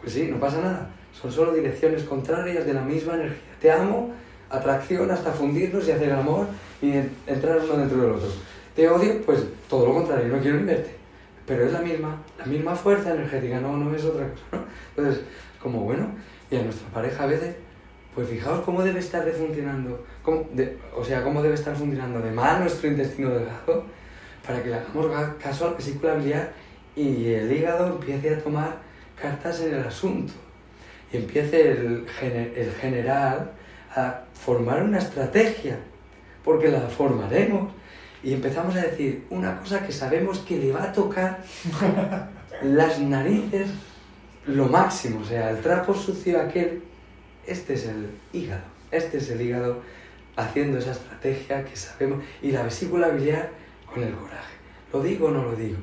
[0.00, 0.90] Pues sí, no pasa nada.
[1.12, 3.38] Son solo direcciones contrarias de la misma energía.
[3.60, 4.12] Te amo,
[4.50, 6.46] atracción hasta fundirnos y hacer amor
[6.80, 6.92] y
[7.26, 8.28] entrar uno dentro del otro.
[8.74, 10.94] Te odio, pues todo lo contrario, no quiero ni verte.
[11.46, 14.42] Pero es la misma, la misma fuerza energética, no, no es otra cosa.
[14.52, 14.64] ¿no?
[14.96, 15.24] Entonces,
[15.62, 16.08] como bueno,
[16.50, 17.54] y a nuestra pareja a veces,
[18.14, 20.04] pues fijaos cómo debe estar de funcionando,
[20.96, 23.84] o sea, cómo debe estar funcionando de mal nuestro intestino delgado
[24.46, 25.06] para que le hagamos
[25.42, 26.52] caso a la vesícula biliar
[26.96, 28.76] y el hígado empiece a tomar
[29.20, 30.32] cartas en el asunto.
[31.12, 33.52] Y empiece el, el general
[33.94, 35.78] a formar una estrategia,
[36.44, 37.72] porque la formaremos.
[38.22, 41.42] Y empezamos a decir una cosa que sabemos que le va a tocar
[42.62, 43.68] las narices
[44.46, 46.82] lo máximo, o sea, el trapo sucio aquel,
[47.46, 49.80] este es el hígado, este es el hígado
[50.36, 53.50] haciendo esa estrategia que sabemos, y la vesícula biliar
[53.94, 54.54] con el coraje.
[54.92, 55.78] ¿Lo digo o no lo digo?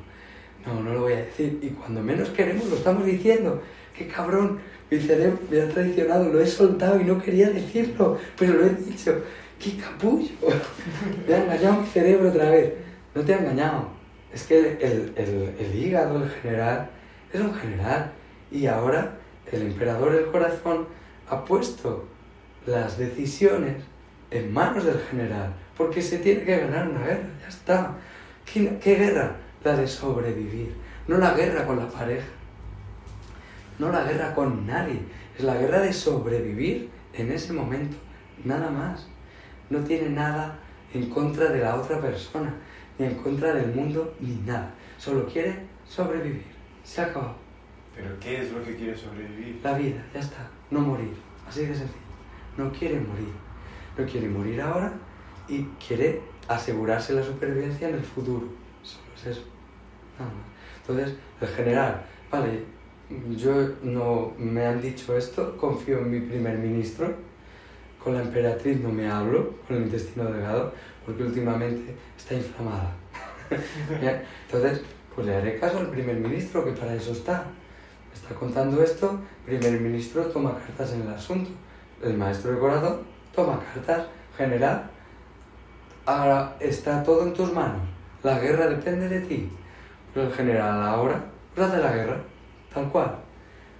[0.66, 1.58] No, no lo voy a decir.
[1.62, 3.62] Y cuando menos queremos lo estamos diciendo.
[3.98, 4.60] ¡Qué cabrón!
[4.90, 8.70] Mi cerebro me ha traicionado, lo he soltado y no quería decirlo, pero lo he
[8.70, 9.24] dicho.
[9.58, 10.30] ¡Qué capullo!
[11.28, 12.74] Me ha engañado mi cerebro otra vez.
[13.16, 13.90] No te ha engañado.
[14.34, 16.90] Es que el, el, hígado, el general,
[17.32, 18.12] es un general.
[18.52, 19.18] Y ahora
[19.52, 20.88] el emperador del corazón
[21.30, 22.06] ha puesto
[22.66, 23.78] las decisiones
[24.32, 27.96] en manos del general, porque se tiene que ganar una guerra, ya está.
[28.46, 29.36] ¿Qué, ¿Qué, guerra?
[29.64, 30.76] La de sobrevivir,
[31.08, 32.28] no la guerra con la pareja,
[33.80, 35.00] no la guerra con nadie,
[35.36, 37.98] es la guerra de sobrevivir en ese momento,
[38.44, 39.08] nada más.
[39.72, 40.60] No tiene nada
[40.94, 42.54] en contra de la otra persona,
[43.00, 44.72] ni en contra del mundo, ni nada.
[45.00, 45.56] Solo quiere
[45.88, 46.46] sobrevivir,
[46.84, 47.38] Se acabado.
[47.96, 49.60] ¿Pero qué es lo que quiere sobrevivir?
[49.64, 50.48] La vida, ya está.
[50.70, 51.14] No morir.
[51.48, 52.00] Así de sencillo.
[52.56, 53.34] No quiere morir.
[53.98, 54.94] No quiere morir ahora
[55.52, 58.48] y quiere asegurarse la supervivencia en el futuro.
[58.84, 59.44] Solo es eso.
[60.18, 60.46] Nada más.
[60.80, 62.64] Entonces, el general, vale,
[63.36, 67.14] yo no me han dicho esto, confío en mi primer ministro,
[68.02, 70.74] con la emperatriz no me hablo, con el intestino delgado,
[71.06, 72.94] porque últimamente está inflamada.
[74.46, 74.82] Entonces,
[75.14, 77.46] pues le haré caso al primer ministro, que para eso está.
[78.10, 81.52] Me está contando esto, primer ministro toma cartas en el asunto.
[82.02, 83.02] El maestro de corazón
[83.36, 84.91] toma cartas, general.
[86.12, 87.80] Ahora está todo en tus manos.
[88.22, 89.50] La guerra depende de ti.
[90.14, 91.24] Pero el general ahora
[91.56, 92.18] pues hace la guerra,
[92.74, 93.16] tal cual.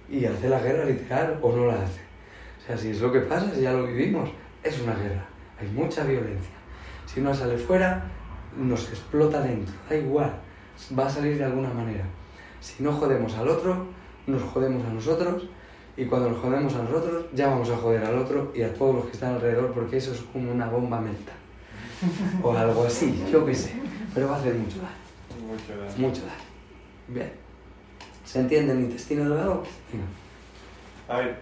[0.08, 2.00] Y hace la guerra literal o no la hace.
[2.58, 4.30] O sea, si es lo que pasa, si ya lo vivimos,
[4.62, 5.26] es una guerra.
[5.60, 6.54] Hay mucha violencia.
[7.04, 8.02] Si uno sale fuera,
[8.56, 9.74] nos explota dentro.
[9.90, 10.32] Da igual,
[10.98, 12.04] va a salir de alguna manera.
[12.60, 13.88] Si no jodemos al otro,
[14.26, 15.50] nos jodemos a nosotros.
[15.98, 18.94] Y cuando nos jodemos a nosotros, ya vamos a joder al otro y a todos
[18.94, 21.32] los que están alrededor, porque eso es como una bomba menta.
[22.42, 23.72] O algo así, yo qué sé.
[24.14, 25.46] Pero va a hacer mucho daño.
[25.46, 25.98] Mucho daño.
[25.98, 26.48] Mucho daño.
[27.08, 27.32] Bien.
[28.24, 29.62] ¿Se entiende el intestino delgado?
[31.08, 31.38] A ver,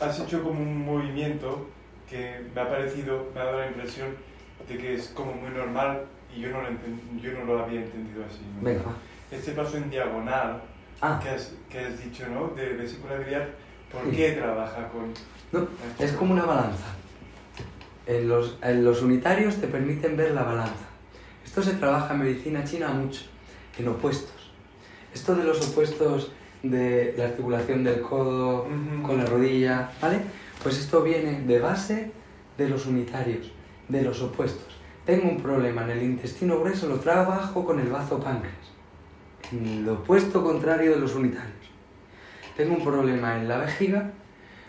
[0.00, 1.68] has hecho como un movimiento
[2.08, 4.08] que me ha parecido, me ha dado la impresión
[4.68, 6.68] de que es como muy normal y yo no lo,
[7.20, 8.40] yo no lo había entendido así.
[8.56, 8.64] ¿no?
[8.64, 8.82] Venga.
[9.30, 10.62] Este paso en diagonal
[11.00, 12.48] Ah, que has, que has dicho, ¿no?
[12.54, 13.50] De vesícula biliar,
[13.92, 15.12] ¿por qué trabaja con...?
[15.52, 16.84] no, es como una balanza.
[18.06, 20.86] En los, en los unitarios te permiten ver la balanza.
[21.44, 23.22] Esto se trabaja en medicina china mucho,
[23.78, 24.52] en opuestos.
[25.14, 26.32] Esto de los opuestos
[26.62, 29.02] de la articulación del codo Ujú.
[29.06, 30.20] con la rodilla, ¿vale?
[30.62, 32.10] Pues esto viene de base
[32.58, 33.52] de los unitarios,
[33.88, 34.74] de los opuestos.
[35.04, 38.54] Tengo un problema en el intestino grueso, lo trabajo con el bazo páncreas,
[39.52, 41.52] en el opuesto contrario de los unitarios.
[42.56, 44.10] Tengo un problema en la vejiga,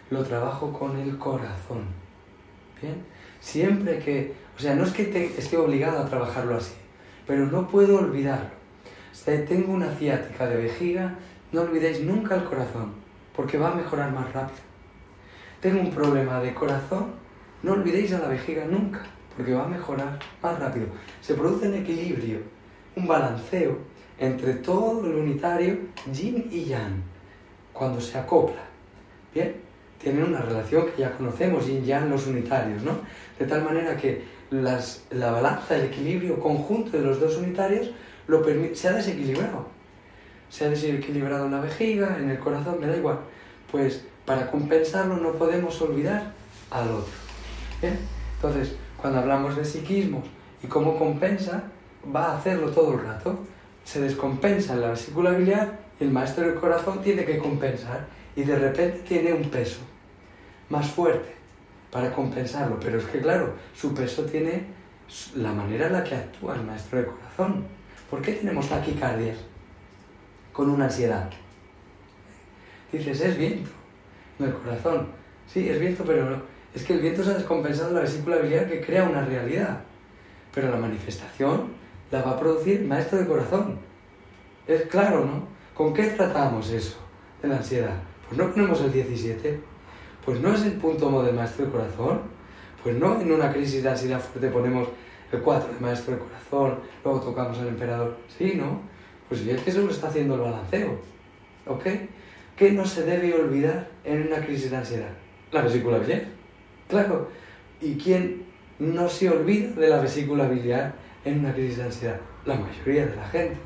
[0.09, 1.85] lo trabajo con el corazón.
[2.81, 2.95] ¿Bien?
[3.45, 5.03] Siempre que, o sea, no es que
[5.37, 6.73] esté obligado a trabajarlo así,
[7.27, 8.49] pero no puedo olvidarlo.
[9.23, 11.13] Tengo una ciática de vejiga,
[11.51, 12.93] no olvidéis nunca el corazón,
[13.35, 14.61] porque va a mejorar más rápido.
[15.61, 17.13] Tengo un problema de corazón,
[17.61, 19.03] no olvidéis a la vejiga nunca,
[19.37, 20.87] porque va a mejorar más rápido.
[21.21, 22.39] Se produce un equilibrio,
[22.95, 23.77] un balanceo
[24.17, 25.77] entre todo el unitario,
[26.11, 27.03] yin y yang,
[27.71, 28.63] cuando se acopla.
[29.35, 29.64] ¿Bien?
[30.05, 32.91] Tienen una relación que ya conocemos, yin yang los unitarios, ¿no?
[33.39, 37.89] De tal manera que la balanza, el equilibrio conjunto de los dos unitarios
[38.27, 38.45] lo
[38.75, 39.65] se ha desequilibrado.
[40.47, 43.17] Se ha desequilibrado en la vejiga, en el corazón, me da igual.
[43.71, 46.33] Pues para compensarlo no podemos olvidar
[46.69, 47.15] al otro.
[47.81, 47.97] ¿Bien?
[48.35, 50.25] Entonces, cuando hablamos de psiquismos
[50.61, 51.63] y cómo compensa,
[52.15, 53.39] va a hacerlo todo el rato.
[53.83, 58.43] Se descompensa en la vesícula biliar y el maestro del corazón tiene que compensar y
[58.43, 59.79] de repente tiene un peso
[60.69, 61.33] más fuerte
[61.91, 62.79] para compensarlo.
[62.79, 64.65] Pero es que claro, su peso tiene
[65.35, 67.65] la manera en la que actúa el maestro del corazón.
[68.09, 69.37] ¿Por qué tenemos taquicardias
[70.53, 71.29] con una ansiedad?
[72.91, 73.69] Dices, es viento
[74.39, 75.07] en el corazón.
[75.47, 76.55] Sí, es viento, pero.
[76.73, 79.81] Es que el viento se ha descompensado en la vesícula biliar que crea una realidad.
[80.53, 81.69] Pero la manifestación
[82.11, 83.79] la va a producir el maestro de corazón.
[84.67, 85.47] Es claro, ¿no?
[85.73, 86.97] ¿Con qué tratamos eso
[87.41, 87.95] de la ansiedad?
[88.27, 89.59] Pues no ponemos el 17.
[90.25, 92.21] Pues no es el punto del maestro de corazón.
[92.83, 94.87] Pues no en una crisis de ansiedad fuerte ponemos
[95.31, 98.17] el 4 de maestro de corazón, luego tocamos al emperador.
[98.37, 98.81] Sí, ¿no?
[99.27, 100.99] Pues sí, es que eso lo está haciendo el balanceo.
[101.67, 101.83] ¿Ok?
[102.55, 105.09] ¿Qué no se debe olvidar en una crisis de ansiedad?
[105.51, 106.23] La vesícula biliar.
[106.87, 107.29] Claro.
[107.81, 108.45] ¿Y quién
[108.79, 112.19] no se olvida de la vesícula biliar en una crisis de ansiedad?
[112.45, 113.57] La mayoría de la gente.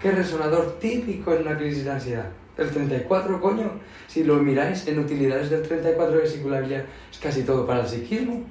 [0.00, 2.30] ¿Qué resonador típico en una crisis de ansiedad?
[2.56, 3.70] El 34, coño.
[4.06, 7.88] Si lo miráis en utilidades del 34 de vesícula biliar, es casi todo para el
[7.88, 8.44] psiquismo,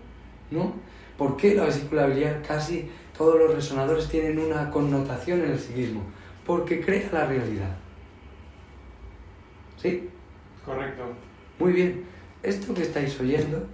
[0.51, 0.73] ¿no?
[1.17, 6.03] ¿Por qué la vesícula biliar casi todos los resonadores tienen una connotación en el psiquismo?
[6.45, 7.75] Porque crea la realidad.
[9.81, 10.09] ¿Sí?
[10.63, 11.03] Correcto.
[11.57, 12.03] Muy bien.
[12.43, 13.65] Esto que estáis oyendo,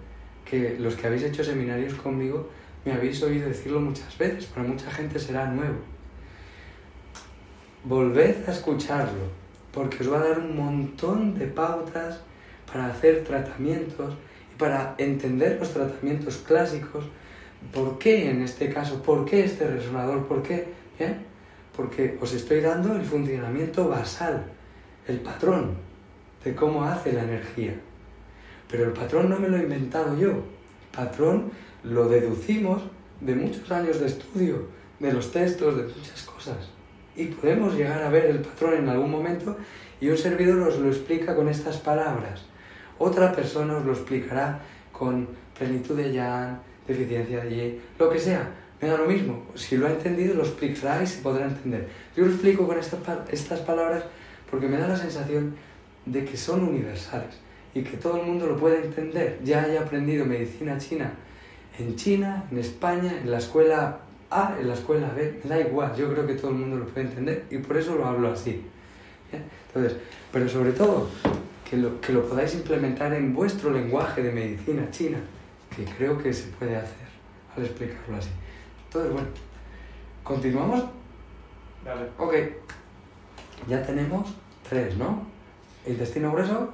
[0.46, 2.50] que los que habéis hecho seminarios conmigo,
[2.86, 5.80] me habéis oído decirlo muchas veces, para mucha gente será nuevo.
[7.84, 9.41] Volved a escucharlo,
[9.74, 12.22] porque os va a dar un montón de pautas
[12.72, 14.13] para hacer tratamientos
[14.53, 17.05] y para entender los tratamientos clásicos.
[17.74, 19.01] ¿Por qué en este caso?
[19.01, 20.28] ¿Por qué este resonador?
[20.28, 20.67] ¿Por qué?
[20.97, 21.26] ¿Bien?
[21.76, 24.45] Porque os estoy dando el funcionamiento basal,
[25.07, 25.76] el patrón
[26.43, 27.76] de cómo hace la energía.
[28.69, 30.30] Pero el patrón no me lo he inventado yo.
[30.30, 31.51] El patrón
[31.84, 32.82] lo deducimos
[33.19, 34.67] de muchos años de estudio,
[34.99, 36.81] de los textos, de muchas cosas.
[37.16, 39.57] Y podemos llegar a ver el patrón en algún momento
[39.99, 42.45] y un servidor os lo explica con estas palabras.
[42.97, 44.59] Otra persona os lo explicará
[44.91, 48.49] con plenitud de yan, deficiencia de y, lo que sea.
[48.82, 49.45] Me da lo mismo.
[49.55, 51.88] Si lo ha entendido, lo explicará y se podrá entender.
[52.16, 52.99] Yo lo explico con estas,
[53.30, 54.03] estas palabras
[54.49, 55.55] porque me da la sensación
[56.05, 57.39] de que son universales
[57.76, 59.39] y que todo el mundo lo puede entender.
[59.43, 61.14] Ya haya aprendido medicina china
[61.80, 63.99] en China, en España, en la escuela
[64.32, 67.08] A, en la escuela B, da igual, yo creo que todo el mundo lo puede
[67.08, 68.64] entender y por eso lo hablo así.
[69.68, 69.98] Entonces,
[70.32, 71.10] pero sobre todo,
[71.70, 75.20] que lo, que lo podáis implementar en vuestro lenguaje de medicina china,
[75.76, 77.08] que creo que se puede hacer
[77.56, 78.30] al explicarlo así.
[78.86, 79.28] Entonces, bueno,
[80.24, 80.84] ¿continuamos?
[81.86, 82.10] Vale.
[82.18, 82.34] Ok,
[83.68, 84.34] ya tenemos
[84.68, 85.26] tres, ¿no?
[85.86, 86.74] Intestino grueso,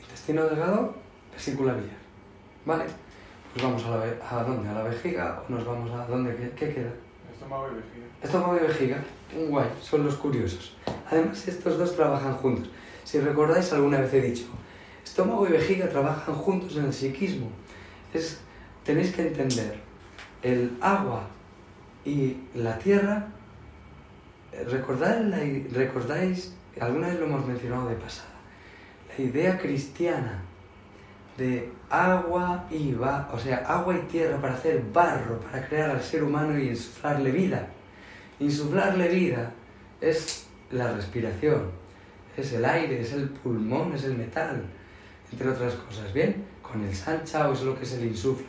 [0.00, 0.94] intestino delgado,
[1.32, 1.96] vesícula biliar.
[2.64, 2.84] ¿Vale?
[3.56, 4.68] Pues vamos a, la, a dónde?
[4.68, 6.36] ¿A la vejiga o nos vamos a dónde?
[6.36, 6.92] ¿Qué, qué queda?
[7.32, 8.06] Estómago y vejiga.
[8.22, 9.04] Estómago y vejiga,
[9.48, 10.76] guay, son los curiosos.
[11.10, 12.68] Además, estos dos trabajan juntos.
[13.04, 14.44] Si recordáis, alguna vez he dicho,
[15.02, 17.48] estómago y vejiga trabajan juntos en el psiquismo.
[18.12, 18.42] Es,
[18.84, 19.80] tenéis que entender,
[20.42, 21.22] el agua
[22.04, 23.28] y la tierra,
[24.70, 25.38] ¿recordáis, la,
[25.72, 28.34] recordáis, alguna vez lo hemos mencionado de pasada,
[29.16, 30.42] la idea cristiana
[31.38, 36.02] de agua y va, o sea, agua y tierra para hacer barro, para crear al
[36.02, 37.68] ser humano y insuflarle vida.
[38.40, 39.52] Insuflarle vida
[40.00, 41.70] es la respiración,
[42.36, 44.64] es el aire, es el pulmón, es el metal,
[45.30, 46.44] entre otras cosas, ¿bien?
[46.62, 48.48] Con el sanchao es lo que se le insufla.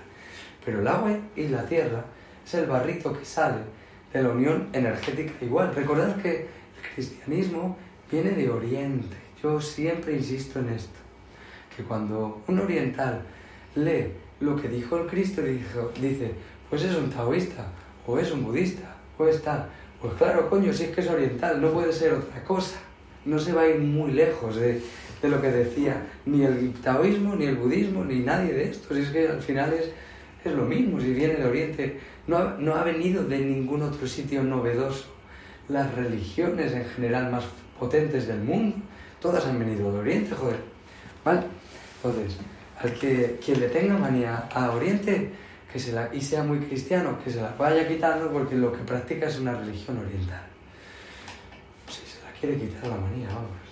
[0.66, 2.04] Pero el agua y la tierra
[2.46, 3.62] es el barrito que sale
[4.12, 5.74] de la unión energética igual.
[5.74, 7.78] Recordad que el cristianismo
[8.12, 9.16] viene de Oriente.
[9.42, 11.07] Yo siempre insisto en esto
[11.78, 13.22] que cuando un oriental
[13.76, 14.08] lee
[14.40, 16.32] lo que dijo el Cristo, dijo, dice,
[16.70, 17.68] pues es un taoísta,
[18.08, 19.68] o es un budista, o es tal.
[20.02, 22.80] Pues claro, coño, si es que es oriental, no puede ser otra cosa.
[23.26, 24.82] No se va a ir muy lejos de,
[25.22, 28.98] de lo que decía ni el taoísmo, ni el budismo, ni nadie de estos.
[28.98, 29.92] Es que al final es,
[30.44, 34.08] es lo mismo, si viene de Oriente, no ha, no ha venido de ningún otro
[34.08, 35.06] sitio novedoso.
[35.70, 37.44] Las religiones en general más
[37.78, 38.78] potentes del mundo,
[39.22, 40.60] todas han venido de Oriente, joder.
[41.26, 41.42] ¿Vale?
[42.04, 42.38] Entonces,
[42.80, 45.32] al que quien le tenga manía a Oriente
[45.72, 48.80] que se la, y sea muy cristiano, que se la vaya quitando porque lo que
[48.80, 50.44] practica es una religión oriental.
[51.88, 53.68] Si se la quiere quitar la manía, vamos.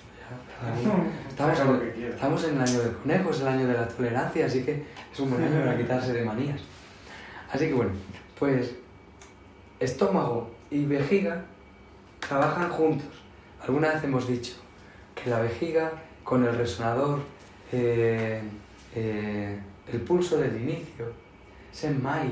[1.30, 4.64] Estamos, en, estamos en el año del conejo, es el año de la tolerancia, así
[4.64, 6.62] que es un buen año para quitarse de manías.
[7.52, 7.92] Así que bueno,
[8.40, 8.76] pues
[9.80, 11.44] estómago y vejiga
[12.20, 13.24] trabajan juntos.
[13.62, 14.54] Alguna vez hemos dicho
[15.14, 15.92] que la vejiga
[16.24, 17.20] con el resonador
[17.72, 18.42] eh,
[18.96, 19.60] eh,
[19.92, 21.12] el pulso del inicio,
[21.72, 22.30] Senmai,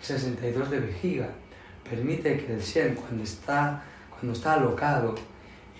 [0.00, 1.28] 62 de vejiga,
[1.88, 5.14] permite que el Shen, cuando está, cuando está alocado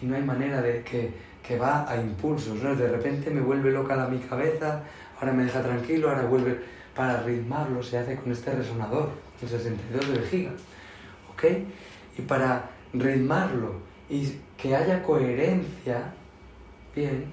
[0.01, 1.12] y no hay manera de que,
[1.47, 2.74] que va a impulsos, ¿no?
[2.74, 4.82] de repente me vuelve loca la mi cabeza,
[5.18, 6.59] ahora me deja tranquilo, ahora vuelve
[6.95, 9.11] para ritmarlo, se hace con este resonador,
[9.43, 10.51] el 62 de vejiga,
[11.32, 11.45] ¿ok?
[12.18, 16.12] Y para ritmarlo y que haya coherencia,
[16.95, 17.32] bien,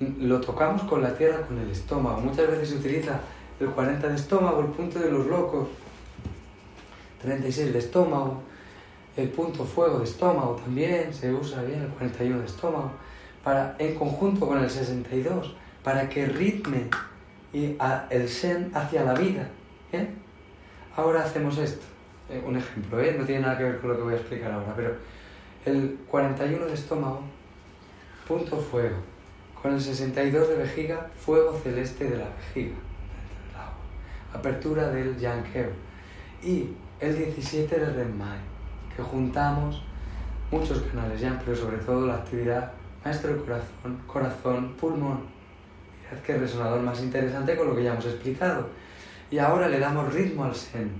[0.00, 2.20] lo tocamos con la tierra, con el estómago.
[2.20, 3.20] Muchas veces se utiliza
[3.60, 5.68] el 40 de estómago, el punto de los locos,
[7.22, 8.42] 36 de estómago,
[9.16, 12.90] el punto fuego de estómago también se usa bien, el 41 de estómago,
[13.42, 16.88] para, en conjunto con el 62, para que ritme
[17.52, 17.76] y
[18.10, 19.48] el sen hacia la vida.
[19.92, 20.16] ¿bien?
[20.96, 21.84] Ahora hacemos esto,
[22.28, 23.14] eh, un ejemplo, ¿eh?
[23.16, 24.96] no tiene nada que ver con lo que voy a explicar ahora, pero
[25.64, 27.20] el 41 de estómago,
[28.26, 28.96] punto fuego,
[29.64, 32.74] con el 62 de vejiga, fuego celeste de la vejiga.
[34.34, 35.70] Apertura del yanqueo.
[36.42, 36.68] Y
[37.00, 38.36] el 17 de Renmai,
[38.94, 39.82] que juntamos
[40.50, 45.20] muchos canales yang, pero sobre todo la actividad maestro del corazón, corazón, pulmón.
[46.02, 48.68] Mirad qué resonador más interesante con lo que ya hemos explicado.
[49.30, 50.90] Y ahora le damos ritmo al sen.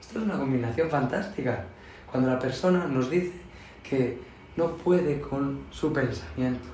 [0.00, 1.64] Esto es una combinación fantástica.
[2.08, 3.32] Cuando la persona nos dice
[3.82, 4.20] que
[4.54, 6.68] no puede con su pensamiento,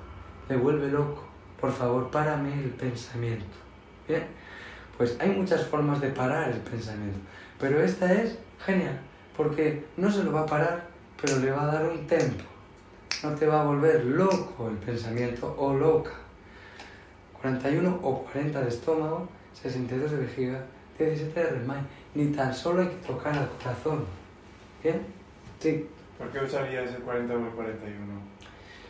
[0.51, 1.28] le vuelve loco,
[1.61, 3.57] por favor, párame el pensamiento.
[4.07, 4.25] Bien,
[4.97, 7.19] pues hay muchas formas de parar el pensamiento,
[7.59, 8.99] pero esta es genial,
[9.37, 10.87] porque no se lo va a parar,
[11.21, 12.45] pero le va a dar un tempo.
[13.23, 16.13] No te va a volver loco el pensamiento o loca.
[17.41, 19.29] 41 o 40 de estómago,
[19.61, 20.65] 62 de vejiga,
[20.99, 21.81] 17 de remay.
[22.15, 24.05] Ni tan solo hay que tocar al corazón.
[24.83, 25.01] ¿Bien?
[25.59, 25.89] Sí.
[26.17, 28.05] ¿Por qué usarías el 40 o el 41?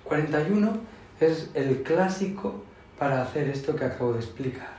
[0.05, 2.63] 41 es el clásico
[2.99, 4.79] para hacer esto que acabo de explicar.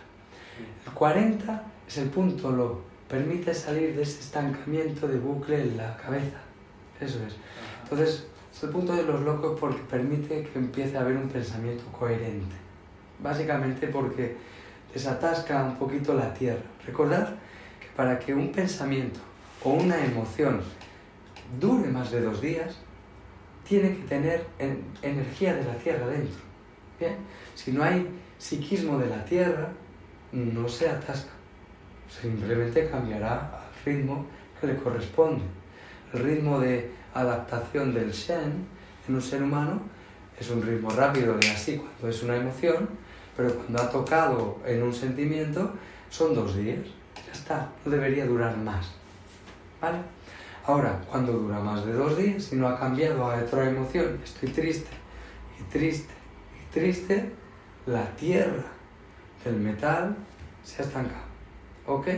[0.85, 5.97] El 40 es el punto lo, permite salir de ese estancamiento de bucle en la
[5.97, 6.37] cabeza.
[7.01, 7.35] Eso es.
[7.83, 11.85] Entonces, Es el punto de los locos porque permite que empiece a haber un pensamiento
[11.97, 12.55] coherente.
[13.23, 14.35] Básicamente porque
[14.93, 16.63] desatasca un poquito la tierra.
[16.85, 17.35] Recordad
[17.79, 19.19] que para que un pensamiento
[19.63, 20.61] o una emoción
[21.59, 22.79] dure más de dos días,
[23.69, 24.45] tiene que tener
[25.03, 26.41] energía de la tierra dentro.
[26.99, 27.15] ¿Bien?
[27.53, 28.09] Si no hay
[28.39, 29.69] psiquismo de la tierra,
[30.31, 31.29] no se atasca.
[32.09, 34.25] Simplemente cambiará al ritmo
[34.59, 35.43] que le corresponde.
[36.13, 38.65] El ritmo de adaptación del Shen
[39.07, 39.79] en un ser humano
[40.39, 42.89] es un ritmo rápido de así cuando es una emoción,
[43.37, 45.73] pero cuando ha tocado en un sentimiento
[46.09, 46.79] son dos días.
[47.27, 48.87] Ya está, no debería durar más.
[49.79, 49.99] ¿Vale?
[50.69, 54.49] Ahora, cuando dura más de dos días y no ha cambiado a otra emoción, estoy
[54.49, 54.91] triste
[55.59, 56.13] y triste
[56.61, 57.31] y triste,
[57.87, 58.65] la tierra
[59.43, 60.15] del metal
[60.63, 61.23] se ha estancado.
[61.87, 62.09] ¿Ok?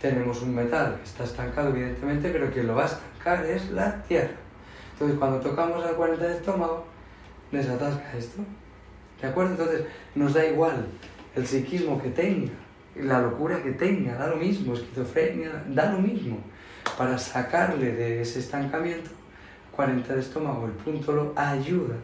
[0.00, 4.02] Tenemos un metal que está estancado, evidentemente, pero quien lo va a estancar es la
[4.02, 4.34] tierra.
[4.94, 6.84] Entonces, cuando tocamos al 40 de estómago,
[7.52, 8.42] desatasca esto.
[9.22, 9.52] ¿De acuerdo?
[9.52, 9.84] Entonces,
[10.16, 10.84] nos da igual
[11.36, 12.50] el psiquismo que tenga,
[12.96, 16.49] la locura que tenga, da lo mismo, esquizofrenia, da lo mismo
[16.96, 19.10] para sacarle de ese estancamiento,
[19.72, 21.96] 40 de estómago, el punto lo ayuda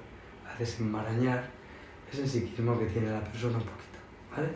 [0.49, 1.45] a desenmarañar
[2.13, 3.99] ese psiquismo que tiene la persona un poquito.
[4.35, 4.49] ¿Vale?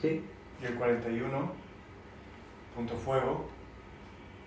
[0.00, 0.24] ¿Sí?
[0.62, 1.52] Y el 41,
[2.74, 3.48] punto fuego,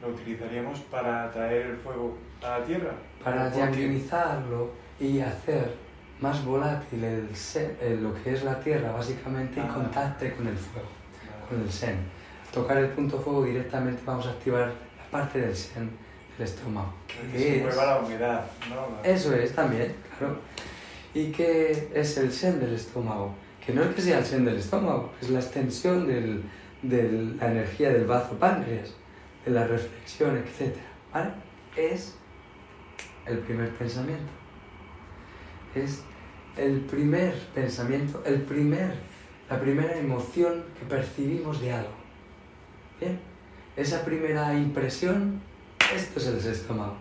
[0.01, 2.93] lo utilizaríamos para atraer el fuego a la tierra.
[3.23, 5.75] Para diagnizarlo y hacer
[6.21, 9.73] más volátil el lo que es la tierra, básicamente, y ah.
[9.73, 10.87] contacte con el fuego,
[11.47, 11.97] con el sen.
[12.53, 14.73] tocar el punto fuego directamente vamos a activar
[15.11, 15.89] parte del sen
[16.37, 16.93] del estómago.
[17.07, 19.03] Que es, la humedad, ¿no?
[19.03, 20.37] Eso es también, claro.
[21.13, 23.33] ¿Y qué es el sen del estómago?
[23.65, 26.43] Que no es que sea el sen del estómago, es la extensión del,
[26.81, 28.93] de la energía del bazo páncreas,
[29.45, 30.75] de la reflexión, etc.
[31.13, 31.31] ¿Vale?
[31.75, 32.15] Es
[33.25, 34.31] el primer pensamiento.
[35.75, 36.03] Es
[36.57, 38.93] el primer pensamiento, el primer,
[39.49, 41.93] la primera emoción que percibimos de algo.
[42.99, 43.28] ¿Bien?
[43.79, 45.41] Esa primera impresión,
[45.95, 46.97] esto es el estómago.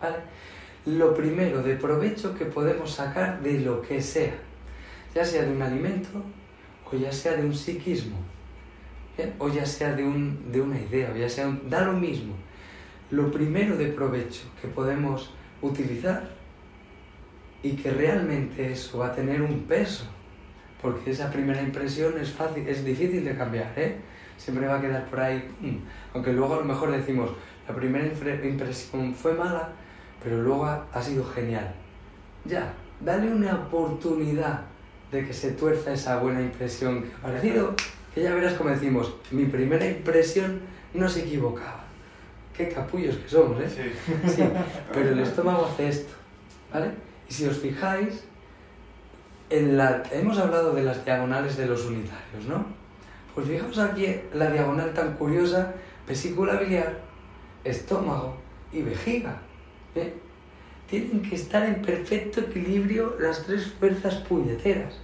[0.00, 0.16] ¿Vale?
[0.86, 4.34] Lo primero de provecho que podemos sacar de lo que sea,
[5.14, 6.22] ya sea de un alimento
[6.90, 8.16] o ya sea de un psiquismo,
[9.38, 12.34] o ya sea de, un, de, una idea, o ya sea, da lo mismo.
[13.10, 15.32] Lo primero de provecho que podemos
[15.62, 16.30] utilizar
[17.62, 20.04] y que realmente eso va a tener un peso,
[20.80, 23.96] porque esa primera impresión es fácil, es difícil de cambiar, ¿eh?
[24.36, 25.76] Siempre va a quedar por ahí, mm,
[26.14, 27.30] aunque luego a lo mejor decimos,
[27.68, 29.70] la primera impresión fue mala,
[30.22, 31.74] pero luego ha, sido genial.
[32.44, 34.62] Ya, dale una oportunidad
[35.10, 37.74] de que se tuerza esa buena impresión que ha parecido,
[38.14, 40.60] que ya verás como decimos, mi primera impresión
[40.94, 41.84] no se equivocaba.
[42.56, 43.68] Qué capullos que somos, ¿eh?
[43.68, 44.28] Sí.
[44.30, 44.42] sí.
[44.92, 46.14] Pero el estómago hace esto,
[46.72, 46.90] ¿vale?
[47.28, 48.24] Y si os fijáis,
[49.50, 52.64] en la, hemos hablado de las diagonales de los unitarios, ¿no?
[53.36, 55.74] Pues fijaos aquí la diagonal tan curiosa,
[56.08, 57.00] vesícula biliar,
[57.64, 58.34] estómago
[58.72, 59.36] y vejiga.
[59.94, 60.14] ¿eh?
[60.88, 64.94] Tienen que estar en perfecto equilibrio las tres fuerzas puñeteras,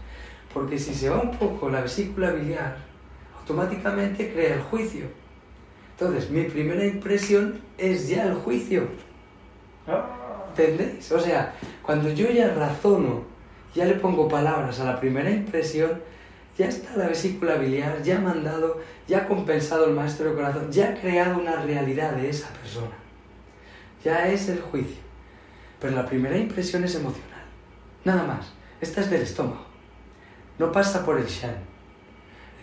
[0.54, 2.78] porque si se va un poco la vesícula biliar,
[3.38, 5.04] automáticamente crea el juicio.
[5.90, 8.84] Entonces, mi primera impresión es ya el juicio.
[10.48, 11.12] ¿Entendéis?
[11.12, 11.52] O sea,
[11.82, 13.24] cuando yo ya razono,
[13.74, 16.00] ya le pongo palabras a la primera impresión,
[16.56, 20.70] ya está la vesícula biliar, ya ha mandado, ya ha compensado el maestro de corazón,
[20.70, 22.96] ya ha creado una realidad de esa persona.
[24.04, 25.00] Ya es el juicio.
[25.80, 27.44] Pero la primera impresión es emocional.
[28.04, 28.52] Nada más.
[28.80, 29.64] Esta es del estómago.
[30.58, 31.54] No pasa por el shen.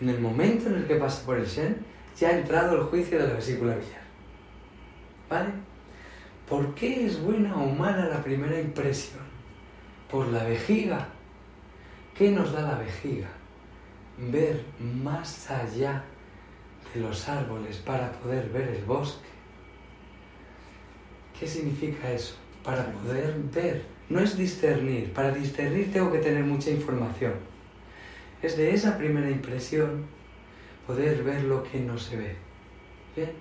[0.00, 1.78] En el momento en el que pasa por el shen,
[2.18, 4.00] ya ha entrado el juicio de la vesícula biliar.
[5.28, 5.50] ¿Vale?
[6.48, 9.20] ¿Por qué es buena o mala la primera impresión?
[10.10, 11.08] Por la vejiga.
[12.14, 13.28] ¿Qué nos da la vejiga?
[14.30, 14.64] Ver
[15.02, 16.04] más allá
[16.92, 19.28] de los árboles para poder ver el bosque.
[21.38, 22.34] ¿Qué significa eso?
[22.62, 23.82] Para poder ver.
[24.08, 25.12] No es discernir.
[25.12, 27.34] Para discernir tengo que tener mucha información.
[28.42, 30.04] Es de esa primera impresión
[30.86, 32.36] poder ver lo que no se ve.
[33.16, 33.32] ¿Bien?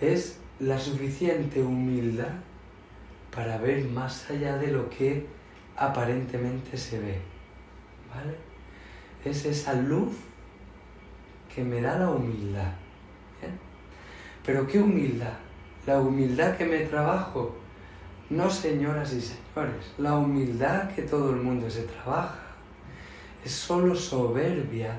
[0.00, 2.32] Es la suficiente humildad
[3.34, 5.26] para ver más allá de lo que
[5.76, 7.18] aparentemente se ve.
[8.14, 8.53] ¿Vale?
[9.24, 10.12] Es esa luz
[11.54, 12.72] que me da la humildad.
[14.44, 15.32] Pero ¿qué humildad?
[15.86, 17.56] La humildad que me trabajo.
[18.30, 22.40] No señoras y señores, la humildad que todo el mundo se trabaja
[23.44, 24.98] es solo soberbia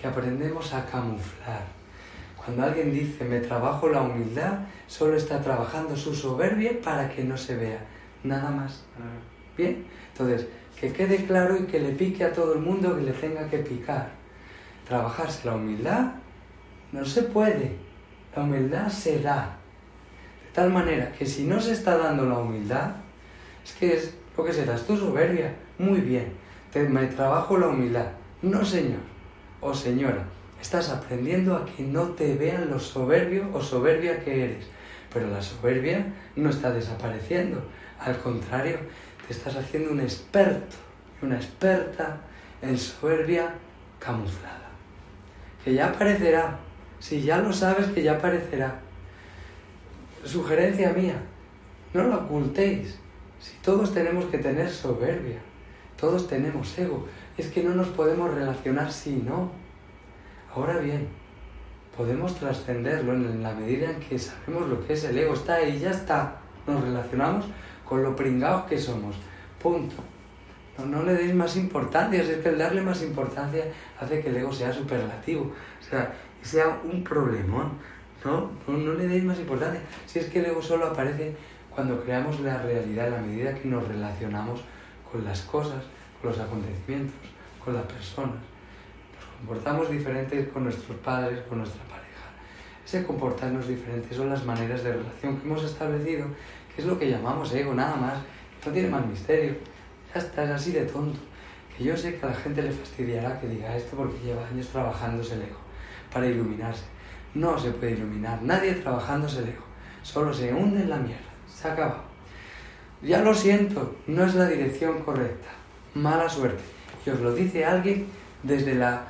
[0.00, 1.64] que aprendemos a camuflar.
[2.36, 7.36] Cuando alguien dice me trabajo la humildad, solo está trabajando su soberbia para que no
[7.36, 7.84] se vea.
[8.22, 8.84] nada más.
[9.56, 10.46] Bien, entonces,
[10.80, 13.58] que quede claro y que le pique a todo el mundo que le tenga que
[13.58, 14.10] picar.
[14.86, 16.12] Trabajarse la humildad
[16.92, 17.76] no se puede,
[18.36, 19.56] la humildad se da.
[20.44, 22.96] De tal manera que si no se está dando la humildad,
[23.64, 25.54] es que es lo que serás tu soberbia.
[25.78, 26.32] Muy bien,
[26.72, 28.08] te, me trabajo la humildad.
[28.42, 29.12] No, señor
[29.62, 30.24] o señora,
[30.60, 34.66] estás aprendiendo a que no te vean lo soberbio o soberbia que eres.
[35.12, 36.04] Pero la soberbia
[36.36, 37.62] no está desapareciendo.
[38.00, 38.78] Al contrario,
[39.26, 40.76] te estás haciendo un experto
[41.20, 42.20] y una experta
[42.60, 43.54] en soberbia
[43.98, 44.70] camuflada.
[45.64, 46.58] Que ya aparecerá.
[46.98, 48.80] Si ya lo sabes, que ya aparecerá.
[50.24, 51.16] Sugerencia mía,
[51.94, 52.98] no lo ocultéis.
[53.40, 55.38] Si todos tenemos que tener soberbia,
[55.96, 59.50] todos tenemos ego, es que no nos podemos relacionar si no.
[60.54, 61.08] Ahora bien,
[61.96, 65.34] podemos trascenderlo en la medida en que sabemos lo que es el ego.
[65.34, 66.36] Está ahí, ya está.
[66.66, 67.46] Nos relacionamos
[67.92, 69.16] con lo pringados que somos.
[69.60, 69.96] Punto.
[70.82, 73.66] No, le deis más importancia, es que el darle más importancia
[74.00, 77.72] hace que el ego sea superlativo, o sea, un problemón.
[78.24, 79.82] No, no, le deis más importancia.
[80.06, 81.36] Si es que el ego solo aparece
[81.68, 84.62] cuando creamos la realidad, la medida que nos relacionamos
[85.10, 85.84] con las cosas,
[86.18, 87.28] con los acontecimientos,
[87.62, 88.40] con las personas.
[89.16, 92.24] Nos comportamos diferentes con nuestros padres, con nuestra pareja.
[92.86, 96.28] Ese comportarnos diferente son las maneras de relación que hemos establecido,
[96.74, 98.14] que es lo que llamamos ego, nada más.
[98.64, 99.54] No tiene más misterio.
[100.14, 101.18] Ya está, es así de tonto.
[101.76, 104.68] Que yo sé que a la gente le fastidiará que diga esto porque lleva años
[104.68, 105.56] trabajándose el ego
[106.12, 106.84] para iluminarse.
[107.34, 109.64] No se puede iluminar, nadie trabajándose el ego.
[110.02, 111.22] Solo se hunde en la mierda.
[111.46, 112.02] Se ha acabado.
[113.02, 115.48] Ya lo siento, no es la dirección correcta.
[115.94, 116.62] Mala suerte.
[117.04, 118.06] Y os lo dice alguien
[118.42, 119.06] desde la-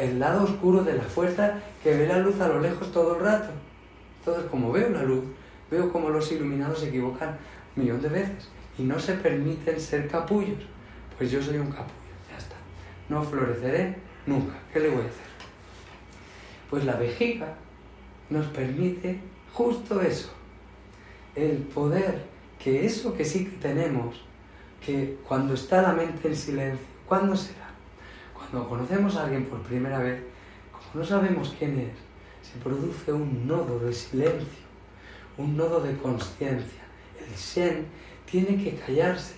[0.00, 3.22] el lado oscuro de la fuerza que ve la luz a lo lejos todo el
[3.22, 3.48] rato.
[4.18, 5.24] Entonces, como veo la luz,
[5.72, 7.38] veo como los iluminados se equivocan
[7.74, 8.48] un millón de veces
[8.78, 10.62] y no se permiten ser capullos.
[11.16, 12.56] Pues yo soy un capullo, ya está.
[13.08, 13.96] No floreceré
[14.26, 14.54] nunca.
[14.70, 15.32] ¿Qué le voy a hacer?
[16.68, 17.54] Pues la vejiga
[18.28, 19.18] nos permite
[19.52, 20.30] justo eso,
[21.34, 22.22] el poder
[22.58, 24.22] que eso que sí que tenemos,
[24.84, 27.70] que cuando está la mente en silencio, ¿cuándo será?
[28.34, 30.22] Cuando conocemos a alguien por primera vez,
[30.70, 34.62] como no sabemos quién es, se produce un nodo de silencio,
[35.38, 36.82] un nodo de conciencia.
[37.18, 37.86] El Shen
[38.30, 39.34] tiene que callarse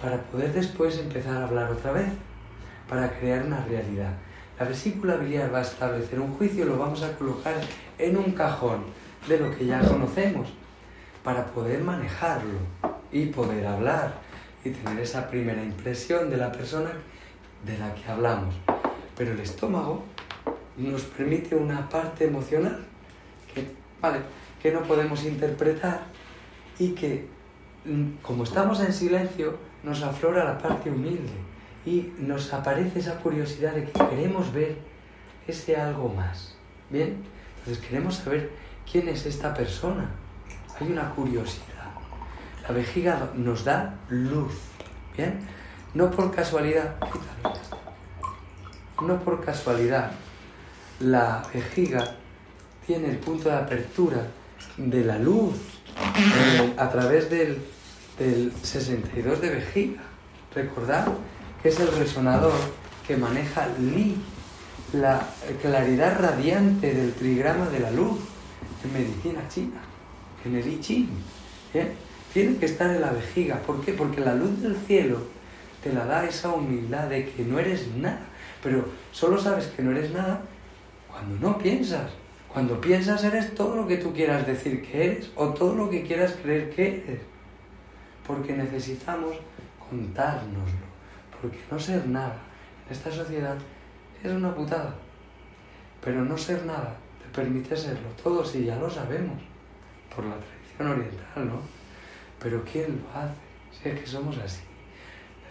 [0.00, 2.08] para poder después empezar a hablar otra vez,
[2.88, 4.12] para crear una realidad.
[4.58, 7.54] La vesícula biliar va a establecer un juicio, lo vamos a colocar
[7.98, 8.84] en un cajón
[9.26, 10.48] de lo que ya conocemos,
[11.22, 12.58] para poder manejarlo
[13.10, 14.14] y poder hablar
[14.64, 16.90] y tener esa primera impresión de la persona
[17.64, 18.54] de la que hablamos.
[19.16, 20.04] Pero el estómago
[20.76, 22.84] nos permite una parte emocional
[23.52, 24.18] que, vale,
[24.64, 26.04] que no podemos interpretar
[26.78, 27.28] y que,
[27.84, 31.34] mm, como estamos en silencio, nos aflora la parte humilde
[31.84, 34.78] y nos aparece esa curiosidad de que queremos ver
[35.46, 36.56] ese algo más.
[36.88, 37.22] ¿Bien?
[37.58, 38.52] Entonces queremos saber
[38.90, 40.08] quién es esta persona.
[40.80, 41.92] Hay una curiosidad.
[42.66, 44.54] La vejiga nos da luz.
[45.14, 45.40] ¿Bien?
[45.92, 46.94] No por casualidad.
[49.02, 50.12] No por casualidad.
[51.00, 52.16] La vejiga
[52.86, 54.26] tiene el punto de apertura
[54.76, 55.54] de la luz
[55.96, 57.58] eh, a través del,
[58.18, 60.02] del 62 de vejiga.
[60.54, 61.08] Recordad
[61.62, 62.52] que es el resonador
[63.06, 64.16] que maneja Li,
[64.92, 65.28] la
[65.60, 68.18] claridad radiante del trigrama de la luz
[68.84, 69.80] en medicina china,
[70.44, 71.08] en el I Ching.
[71.72, 71.92] ¿bien?
[72.32, 73.60] Tiene que estar en la vejiga.
[73.60, 73.92] ¿Por qué?
[73.92, 75.18] Porque la luz del cielo
[75.82, 78.26] te la da esa humildad de que no eres nada.
[78.62, 80.42] Pero solo sabes que no eres nada
[81.10, 82.10] cuando no piensas.
[82.54, 86.04] Cuando piensas eres todo lo que tú quieras decir que eres o todo lo que
[86.04, 87.20] quieras creer que eres.
[88.24, 89.34] Porque necesitamos
[89.90, 90.86] contárnoslo.
[91.42, 92.36] Porque no ser nada
[92.86, 93.56] en esta sociedad
[94.22, 94.94] es una putada.
[96.00, 99.42] Pero no ser nada te permite serlo todo si ya lo sabemos.
[100.14, 101.60] Por la tradición oriental, ¿no?
[102.38, 103.34] Pero ¿quién lo hace?
[103.72, 104.62] Si es que somos así.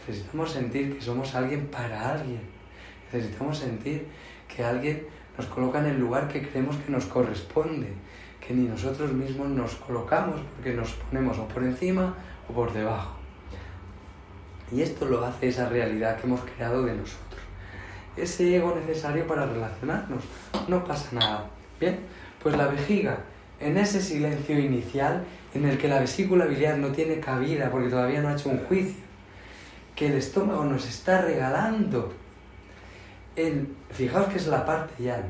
[0.08, 2.44] Necesitamos sentir que somos alguien para alguien.
[3.12, 4.08] Necesitamos sentir
[4.48, 5.06] que alguien
[5.38, 7.94] nos coloca en el lugar que creemos que nos corresponde,
[8.46, 12.16] que ni nosotros mismos nos colocamos porque nos ponemos o por encima
[12.50, 13.16] o por debajo.
[14.72, 17.42] Y esto lo hace esa realidad que hemos creado de nosotros.
[18.16, 20.24] Ese ego necesario para relacionarnos.
[20.68, 21.50] No pasa nada.
[21.80, 22.00] Bien,
[22.42, 23.20] pues la vejiga,
[23.60, 25.24] en ese silencio inicial
[25.54, 28.60] en el que la vesícula biliar no tiene cabida porque todavía no ha hecho un
[28.66, 29.02] juicio,
[29.96, 32.14] que el estómago nos está regalando
[33.36, 35.24] el, fijaos que es la parte ya,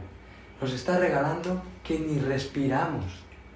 [0.62, 3.06] nos está regalando que ni respiramos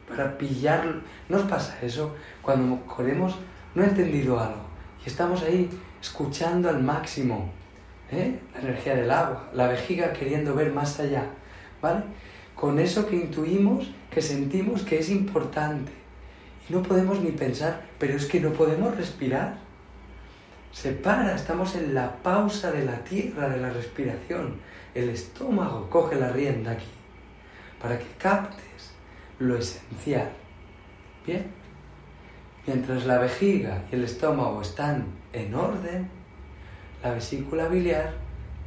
[0.08, 1.02] para pillarlo.
[1.30, 2.16] ¿No os pasa eso?
[2.42, 3.36] Cuando queremos
[3.76, 4.62] no he entendido algo.
[5.06, 5.70] Y estamos ahí
[6.02, 7.50] escuchando al máximo
[8.12, 8.40] ¿eh?
[8.54, 11.26] la energía del agua, la vejiga queriendo ver más allá,
[11.82, 12.04] ¿vale?
[12.56, 15.92] Con eso que intuimos, que sentimos que es importante.
[16.68, 19.60] Y no podemos ni pensar, pero es que no podemos respirar.
[20.80, 24.58] Se para, estamos en la pausa de la tierra, de la respiración.
[24.94, 26.86] El estómago coge la rienda aquí,
[27.82, 28.92] para que captes
[29.40, 30.30] lo esencial.
[31.26, 31.48] Bien,
[32.68, 36.12] mientras la vejiga y el estómago están en orden,
[37.02, 38.14] la vesícula biliar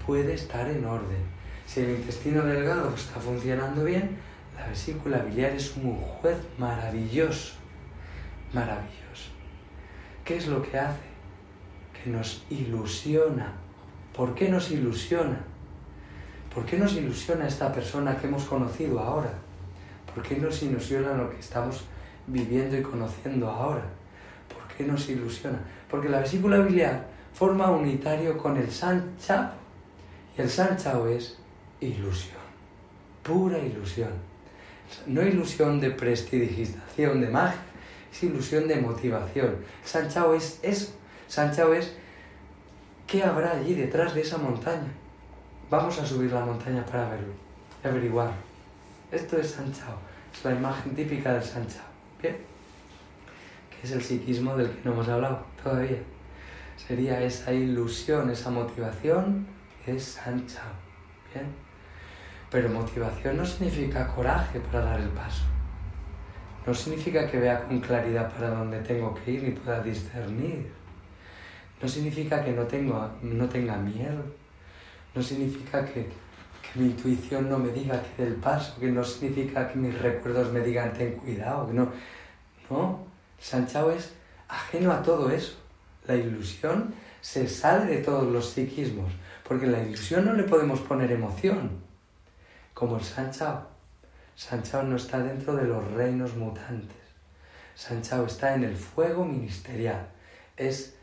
[0.04, 1.22] puede estar en orden.
[1.64, 4.18] Si el intestino delgado está funcionando bien,
[4.56, 7.54] la vesícula biliar es un juez maravilloso,
[8.52, 9.30] maravilloso.
[10.24, 11.09] ¿Qué es lo que hace?
[12.02, 13.52] Que nos ilusiona.
[14.16, 15.38] ¿Por qué nos ilusiona?
[16.54, 19.32] ¿Por qué nos ilusiona esta persona que hemos conocido ahora?
[20.12, 21.84] ¿Por qué nos ilusiona lo que estamos
[22.26, 23.84] viviendo y conociendo ahora?
[24.48, 25.58] ¿Por qué nos ilusiona?
[25.88, 29.50] Porque la vesícula biliar forma unitario con el San Chao.
[30.36, 31.38] Y el San Chao es
[31.80, 32.40] ilusión,
[33.22, 34.10] pura ilusión.
[35.06, 37.60] No ilusión de prestidigitación, de magia,
[38.12, 39.56] es ilusión de motivación.
[39.84, 40.94] San Chao es
[41.30, 41.36] eso.
[41.36, 41.92] San Chao es
[43.06, 44.92] qué habrá allí detrás de esa montaña.
[45.70, 47.32] Vamos a subir la montaña para verlo
[47.84, 48.34] averiguarlo.
[49.10, 49.98] Esto es San Chao,
[50.32, 51.84] es la imagen típica del San Chao.
[52.20, 52.36] Bien,
[53.70, 55.98] que es el psiquismo del que no hemos hablado todavía
[56.76, 59.46] sería esa ilusión, esa motivación,
[59.86, 60.72] es San Chao.
[61.32, 61.46] ¿Bien?
[62.50, 65.44] Pero motivación no significa coraje para dar el paso.
[66.66, 70.79] No significa que vea con claridad para dónde tengo que ir ni pueda discernir.
[71.82, 74.22] No significa que no, tengo, no tenga miedo.
[75.14, 78.78] No significa que, que mi intuición no me diga que dé el paso.
[78.78, 81.66] Que no significa que mis recuerdos me digan ten cuidado.
[81.66, 81.90] Que no.
[82.68, 83.06] No.
[83.38, 84.12] San Chao es
[84.48, 85.54] ajeno a todo eso.
[86.06, 89.12] La ilusión se sale de todos los psiquismos,
[89.46, 91.70] porque la ilusión no le podemos poner emoción,
[92.74, 93.66] como el San Chao.
[94.34, 96.96] San Chao no está dentro de los reinos mutantes.
[97.74, 100.08] San Chao está en el fuego ministerial.
[100.56, 100.96] Es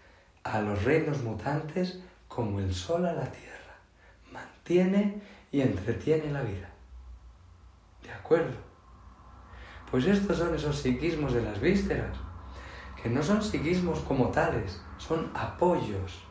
[0.53, 3.75] a los reinos mutantes como el sol a la tierra.
[4.31, 5.21] Mantiene
[5.51, 6.69] y entretiene la vida.
[8.03, 8.55] ¿De acuerdo?
[9.89, 12.17] Pues estos son esos psiquismos de las vísceras,
[13.01, 16.23] que no son psiquismos como tales, son apoyos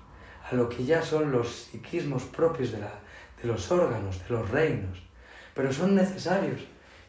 [0.50, 2.92] a lo que ya son los psiquismos propios de, la,
[3.40, 5.02] de los órganos, de los reinos,
[5.54, 6.60] pero son necesarios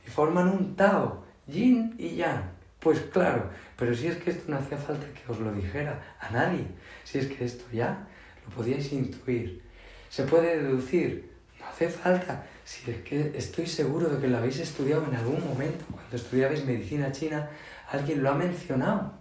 [0.06, 2.57] y forman un Tao, yin y yang.
[2.80, 6.30] Pues claro, pero si es que esto no hacía falta que os lo dijera a
[6.30, 6.68] nadie,
[7.04, 8.08] si es que esto ya
[8.46, 9.62] lo podíais intuir,
[10.10, 14.60] se puede deducir, no hace falta, si es que estoy seguro de que lo habéis
[14.60, 17.50] estudiado en algún momento, cuando estudiabais medicina china,
[17.92, 19.14] alguien lo ha mencionado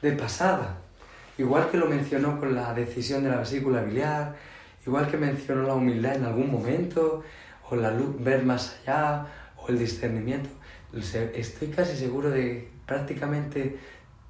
[0.00, 0.78] de pasada,
[1.36, 4.36] igual que lo mencionó con la decisión de la vesícula biliar,
[4.86, 7.22] igual que mencionó la humildad en algún momento,
[7.68, 9.26] o la luz, ver más allá,
[9.56, 10.48] o el discernimiento.
[10.92, 13.78] Estoy casi seguro de prácticamente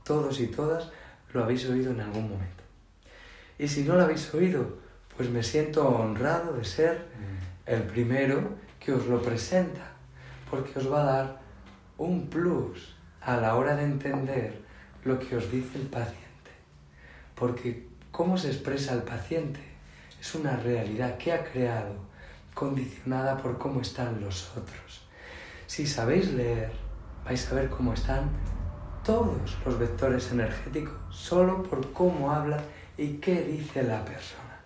[0.05, 0.91] todos y todas
[1.33, 2.63] lo habéis oído en algún momento.
[3.59, 4.79] Y si no lo habéis oído,
[5.17, 7.71] pues me siento honrado de ser mm.
[7.73, 9.87] el primero que os lo presenta,
[10.51, 11.41] porque os va a dar
[11.97, 14.61] un plus a la hora de entender
[15.05, 16.31] lo que os dice el paciente
[17.41, 19.61] porque cómo se expresa el paciente
[20.21, 21.95] es una realidad que ha creado,
[22.53, 25.09] condicionada por cómo están los otros.
[25.67, 26.71] Si sabéis leer,
[27.31, 28.29] vais a ver cómo están
[29.05, 32.61] todos los vectores energéticos solo por cómo habla
[32.99, 34.59] y qué dice la persona.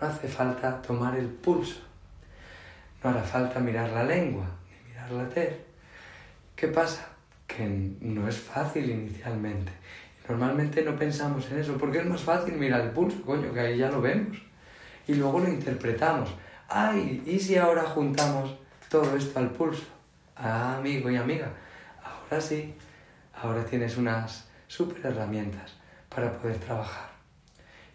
[0.00, 1.80] No hace falta tomar el pulso,
[3.02, 5.60] no hará falta mirar la lengua ni mirar la TER.
[6.54, 7.08] ¿Qué pasa?
[7.48, 7.66] Que
[8.00, 9.72] no es fácil inicialmente
[10.28, 13.78] Normalmente no pensamos en eso, porque es más fácil mirar el pulso, coño, que ahí
[13.78, 14.36] ya lo vemos.
[15.08, 16.32] Y luego lo interpretamos.
[16.68, 18.54] Ay, ¿y si ahora juntamos
[18.88, 19.86] todo esto al pulso?
[20.36, 21.50] Ah, amigo y amiga,
[22.30, 22.74] ahora sí,
[23.34, 25.76] ahora tienes unas super herramientas
[26.10, 27.08] para poder trabajar.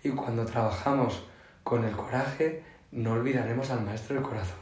[0.03, 1.23] Y cuando trabajamos
[1.63, 4.57] con el coraje, no olvidaremos al maestro del corazón.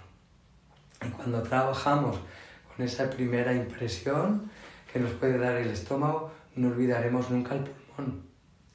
[1.06, 2.19] Y cuando trabajamos
[2.68, 4.52] con esa primera impresión
[4.91, 8.26] que nos puede dar el estómago, no olvidaremos nunca el pulmón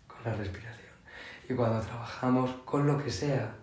[0.06, 0.94] con la respiración.
[1.48, 3.54] Y cuando trabajamos con lo que sea,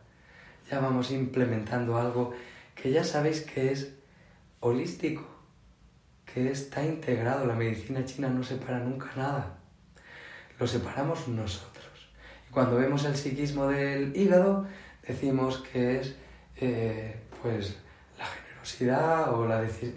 [0.70, 2.32] ya vamos implementando algo
[2.76, 3.96] que ya sabéis que es
[4.60, 5.33] holístico,
[6.34, 7.46] que está integrado.
[7.46, 9.58] La medicina china no separa nunca nada.
[10.60, 12.10] Lo separamos nosotros.
[12.50, 14.66] Y cuando vemos el psiquismo del hígado,
[15.08, 16.16] decimos que es
[16.58, 17.78] eh, pues
[18.18, 19.48] la generosidad o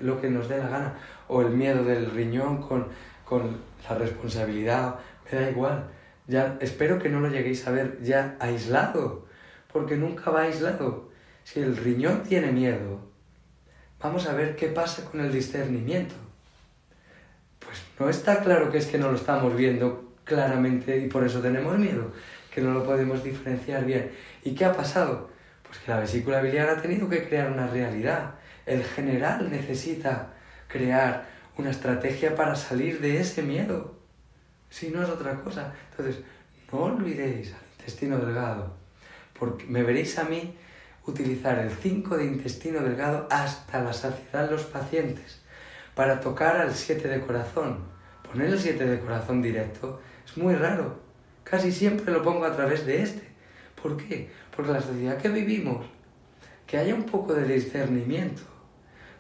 [0.03, 0.95] lo que nos dé la gana,
[1.29, 2.89] o el miedo del riñón con,
[3.25, 3.59] con
[3.89, 4.97] la responsabilidad,
[5.31, 5.91] me da igual.
[6.27, 9.27] Ya, espero que no lo lleguéis a ver ya aislado,
[9.73, 11.11] porque nunca va aislado.
[11.45, 12.99] Si el riñón tiene miedo,
[14.01, 16.26] vamos a ver qué pasa con el discernimiento.
[17.99, 21.79] No está claro que es que no lo estamos viendo claramente y por eso tenemos
[21.79, 22.13] miedo,
[22.55, 24.11] que no lo podemos diferenciar bien.
[24.45, 25.31] ¿Y qué ha pasado?
[25.63, 28.35] Pues que la vesícula biliar ha tenido que crear una realidad.
[28.67, 30.35] El general necesita
[30.69, 33.95] crear una estrategia para salir de ese miedo.
[34.69, 35.73] Si no es otra cosa.
[35.91, 36.23] Entonces,
[36.71, 38.77] no olvidéis al intestino delgado,
[39.39, 40.55] porque me veréis a mí
[41.07, 45.46] utilizar el 5 de intestino delgado hasta la saciedad de los pacientes
[45.97, 47.79] para tocar al 7 de corazón.
[48.31, 50.99] Poner el 7 de corazón directo es muy raro.
[51.43, 53.27] Casi siempre lo pongo a través de este.
[53.83, 54.29] ¿Por qué?
[54.55, 55.87] Porque la sociedad que vivimos,
[56.67, 58.43] que haya un poco de discernimiento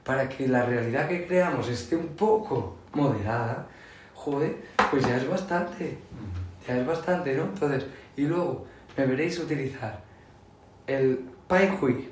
[0.04, 3.68] para que la realidad que creamos esté un poco moderada,
[4.14, 4.56] joder,
[4.90, 5.96] pues ya es bastante.
[6.68, 7.44] Ya es bastante, ¿no?
[7.44, 7.86] Entonces,
[8.18, 8.66] y luego
[8.98, 10.02] me veréis utilizar
[10.86, 12.10] el Pai Hui,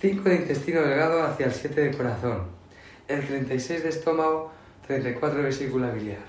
[0.00, 2.61] 5 de intestino delgado hacia el 7 de corazón,
[3.08, 4.50] el 36 de estómago,
[4.86, 6.24] 34 de vesícula biliar,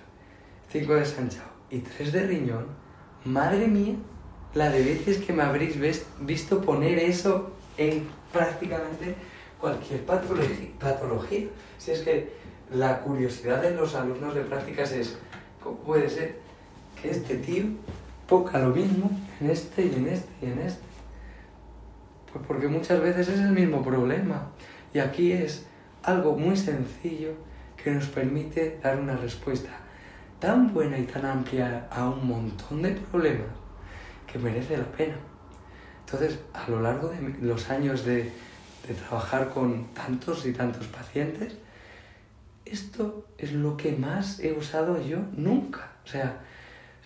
[0.71, 2.67] 5 de sanchao y 3 de riñón.
[3.25, 3.95] Madre mía,
[4.53, 5.77] la de veces que me habréis
[6.19, 9.15] visto poner eso en prácticamente
[9.59, 11.47] cualquier patología.
[11.77, 12.33] Si es que
[12.71, 15.17] la curiosidad de los alumnos de prácticas es,
[15.63, 16.37] ¿cómo puede ser
[17.01, 17.63] que este tío
[18.27, 19.09] poca lo mismo
[19.39, 20.81] en este y en este y en este?
[22.31, 24.49] Pues porque muchas veces es el mismo problema.
[24.93, 25.65] Y aquí es
[26.03, 27.31] algo muy sencillo
[27.81, 29.69] que nos permite dar una respuesta
[30.39, 33.47] tan buena y tan amplia a un montón de problemas
[34.31, 35.15] que merece la pena.
[36.05, 38.29] Entonces, a lo largo de los años de,
[39.07, 41.55] trabajar con tantos y tantos pacientes,
[42.65, 45.91] esto es lo que más he usado yo nunca.
[46.03, 46.41] O sea,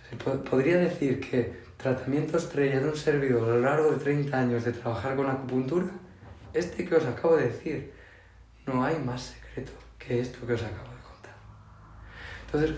[0.09, 4.65] se podría decir que tratamiento estrella de un servidor a lo largo de 30 años
[4.65, 5.85] de trabajar con acupuntura,
[6.55, 7.96] este que os acabo de decir,
[8.67, 11.35] no hay más secreto que esto que os acabo de contar.
[12.45, 12.71] Entonces,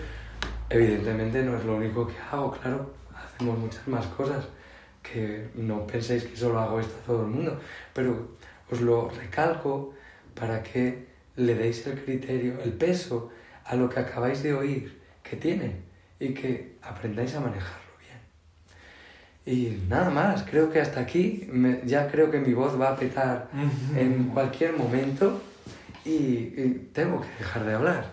[0.68, 4.46] evidentemente no es lo único que hago, claro, hacemos muchas más cosas,
[5.02, 7.60] que no penséis que solo hago esto a todo el mundo,
[7.92, 8.36] pero
[8.70, 9.94] os lo recalco
[10.34, 13.30] para que le deis el criterio, el peso
[13.64, 15.82] a lo que acabáis de oír que tiene
[16.18, 19.56] y que aprendáis a manejarlo bien.
[19.56, 21.48] Y nada más, creo que hasta aquí,
[21.84, 23.48] ya creo que mi voz va a petar
[23.96, 25.40] en cualquier momento
[26.04, 26.44] y,
[26.92, 28.12] tengo que dejar de hablar,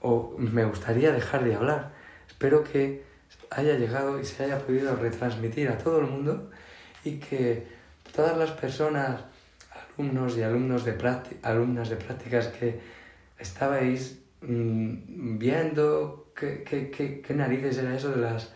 [0.00, 1.92] o me gustaría dejar de hablar.
[2.26, 3.02] Espero que
[3.50, 6.50] haya llegado y se haya podido retransmitir a todo el mundo
[7.04, 7.66] y que
[8.14, 9.22] todas las personas
[9.96, 10.96] alumnos y alumnos de
[11.42, 12.80] alumnas de prácticas que
[13.38, 18.52] estabais mm, viendo qué, qué, qué, narices era eso de, las,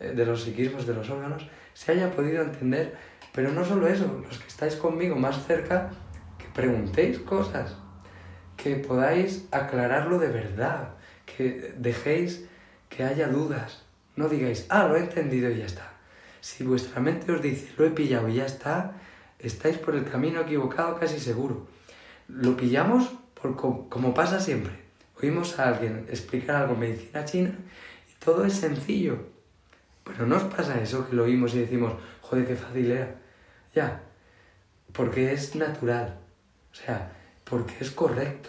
[0.00, 2.94] eh, de los psiquismos de los órganos, se haya podido entender.
[3.32, 5.90] Pero no solo eso, los que estáis conmigo más cerca,
[6.38, 7.76] que preguntéis cosas,
[8.56, 12.44] que podáis aclararlo de verdad, que dejéis
[12.88, 13.82] que haya dudas.
[14.16, 15.92] No digáis, ah, lo he entendido y ya está.
[16.40, 18.94] Si vuestra mente os dice, lo he pillado y ya está,
[19.38, 21.66] estáis por el camino equivocado casi seguro.
[22.28, 23.10] Lo pillamos
[23.40, 24.72] por como pasa siempre.
[25.20, 27.54] Oímos a alguien explicar algo en medicina china
[28.10, 29.18] y todo es sencillo.
[30.04, 33.14] Pero no os pasa eso que lo oímos y decimos, joder, qué fácil era.
[33.74, 34.02] Ya,
[34.92, 36.18] porque es natural.
[36.72, 37.12] O sea,
[37.52, 38.48] porque es correcto.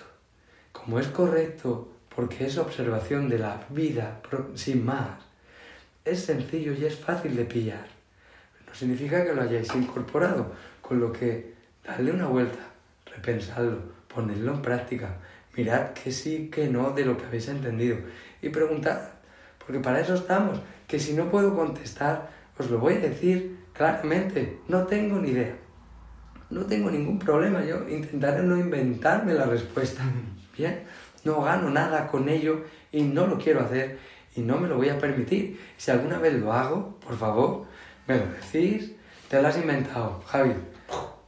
[0.71, 4.21] Como es correcto, porque es observación de la vida
[4.55, 5.19] sin más,
[6.05, 7.85] es sencillo y es fácil de pillar.
[8.65, 11.53] No significa que lo hayáis incorporado, con lo que
[11.84, 12.59] darle una vuelta,
[13.13, 15.17] repensadlo, ponedlo en práctica,
[15.53, 17.97] mirad que sí, que no de lo que habéis entendido
[18.41, 19.09] y preguntad,
[19.57, 24.59] porque para eso estamos, que si no puedo contestar, os lo voy a decir claramente,
[24.69, 25.62] no tengo ni idea.
[26.53, 30.03] No tengo ningún problema, yo intentaré no inventarme la respuesta.
[30.57, 30.84] Bien,
[31.23, 32.61] no gano nada con ello
[32.91, 33.97] y no lo quiero hacer
[34.35, 35.59] y no me lo voy a permitir.
[35.77, 37.65] Si alguna vez lo hago, por favor,
[38.07, 38.91] me lo decís,
[39.30, 40.53] te lo has inventado, Javi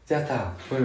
[0.07, 0.53] ya está.
[0.69, 0.81] Pues,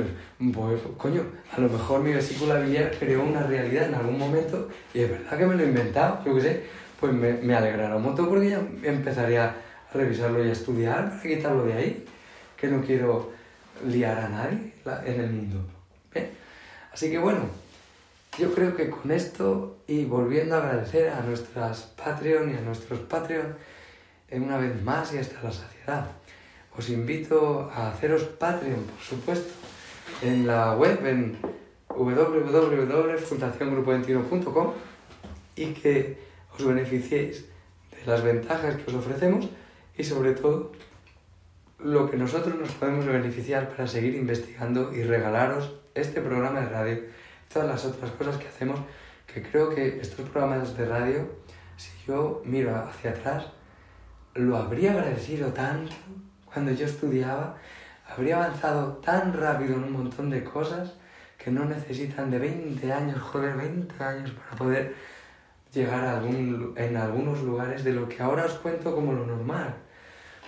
[0.54, 1.22] pues, coño,
[1.52, 5.38] a lo mejor mi vesícula biliar creó una realidad en algún momento y es verdad
[5.38, 6.62] que me lo he inventado, yo qué sé,
[6.98, 9.54] pues me, me alegrará un montón porque ya empezaría a
[9.92, 12.04] revisarlo y a estudiar para quitarlo de ahí,
[12.56, 13.32] que no quiero
[13.86, 14.72] liar a nadie
[15.04, 15.64] en el mundo.
[16.92, 17.40] Así que bueno,
[18.38, 23.00] yo creo que con esto y volviendo a agradecer a nuestras Patreon y a nuestros
[23.00, 23.56] Patreon
[24.32, 26.06] una vez más y hasta la saciedad
[26.76, 29.52] os invito a haceros Patreon, por supuesto,
[30.22, 31.36] en la web en
[31.88, 34.72] www.fundaciongrupo21.com
[35.56, 36.16] y que
[36.56, 37.46] os beneficiéis
[37.90, 39.48] de las ventajas que os ofrecemos
[39.96, 40.70] y sobre todo
[41.82, 46.98] lo que nosotros nos podemos beneficiar para seguir investigando y regalaros este programa de radio,
[47.52, 48.80] todas las otras cosas que hacemos,
[49.26, 51.28] que creo que estos programas de radio,
[51.76, 53.46] si yo miro hacia atrás,
[54.34, 55.92] lo habría agradecido tanto
[56.44, 57.56] cuando yo estudiaba,
[58.08, 60.94] habría avanzado tan rápido en un montón de cosas
[61.38, 64.94] que no necesitan de 20 años, joder, 20 años para poder
[65.72, 69.74] llegar a algún, en algunos lugares de lo que ahora os cuento como lo normal,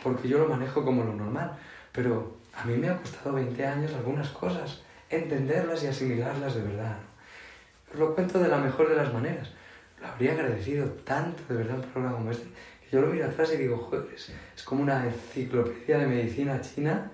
[0.03, 1.53] porque yo lo manejo como lo normal,
[1.93, 6.97] pero a mí me ha costado 20 años algunas cosas, entenderlas y asimilarlas de verdad.
[7.93, 9.51] Os lo cuento de la mejor de las maneras.
[10.01, 13.53] Lo habría agradecido tanto de verdad un programa como este, que yo lo miro atrás
[13.55, 17.11] y digo, joder, es, es como una enciclopedia de medicina china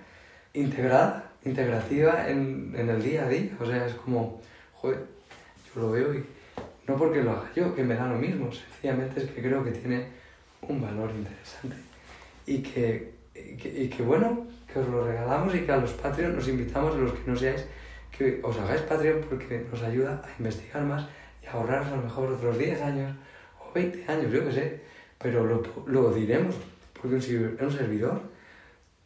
[0.53, 3.51] integrada, integrativa en, en el día a día.
[3.59, 4.41] O sea, es como,
[4.73, 5.05] joder,
[5.73, 6.25] yo lo veo y
[6.87, 9.71] no porque lo haga yo, que me da lo mismo, sencillamente es que creo que
[9.71, 10.07] tiene
[10.61, 11.88] un valor interesante.
[12.53, 15.91] Y que, y que, y que bueno, que os lo regalamos y que a los
[15.93, 17.65] Patreon nos invitamos, a los que no seáis,
[18.15, 21.05] que os hagáis Patreon porque nos ayuda a investigar más
[21.43, 23.15] y a ahorraros a lo mejor otros 10 años
[23.61, 24.81] o 20 años, yo qué sé,
[25.19, 26.55] pero lo, lo diremos
[26.99, 28.19] porque un, un servidor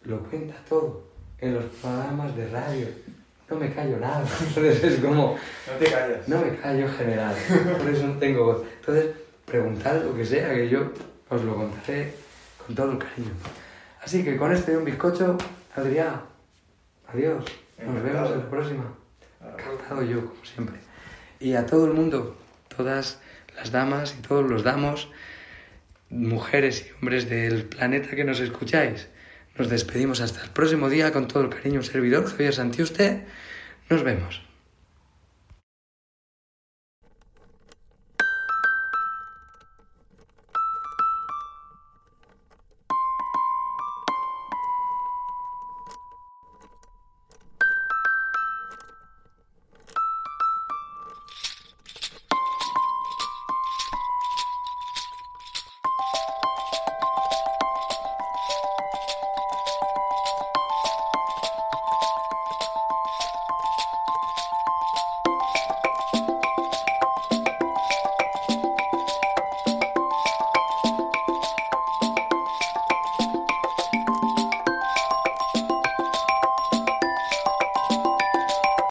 [0.04, 1.04] lo cuenta todo
[1.40, 2.88] en los programas de radio.
[3.50, 5.36] No me callo nada, entonces es como,
[5.68, 6.28] No te callas.
[6.30, 7.36] no me callo en general,
[7.78, 8.64] por eso no tengo voz.
[8.80, 9.08] Entonces,
[9.46, 10.92] preguntad lo que sea, que yo
[11.30, 12.23] os lo contaré
[12.66, 13.32] con todo el cariño.
[14.04, 15.38] Así que con esto y un bizcocho,
[15.76, 16.22] Adrián,
[17.08, 17.44] adiós.
[17.78, 18.04] Nos Encantado.
[18.04, 18.84] vemos en la próxima.
[19.42, 20.76] Encantado yo, como siempre.
[21.40, 22.38] Y a todo el mundo,
[22.76, 23.20] todas
[23.56, 25.10] las damas y todos los damos,
[26.10, 29.08] mujeres y hombres del planeta que nos escucháis,
[29.58, 31.80] nos despedimos hasta el próximo día con todo el cariño.
[31.80, 33.26] Un servidor, Javier Santiuste.
[33.90, 34.43] Nos vemos.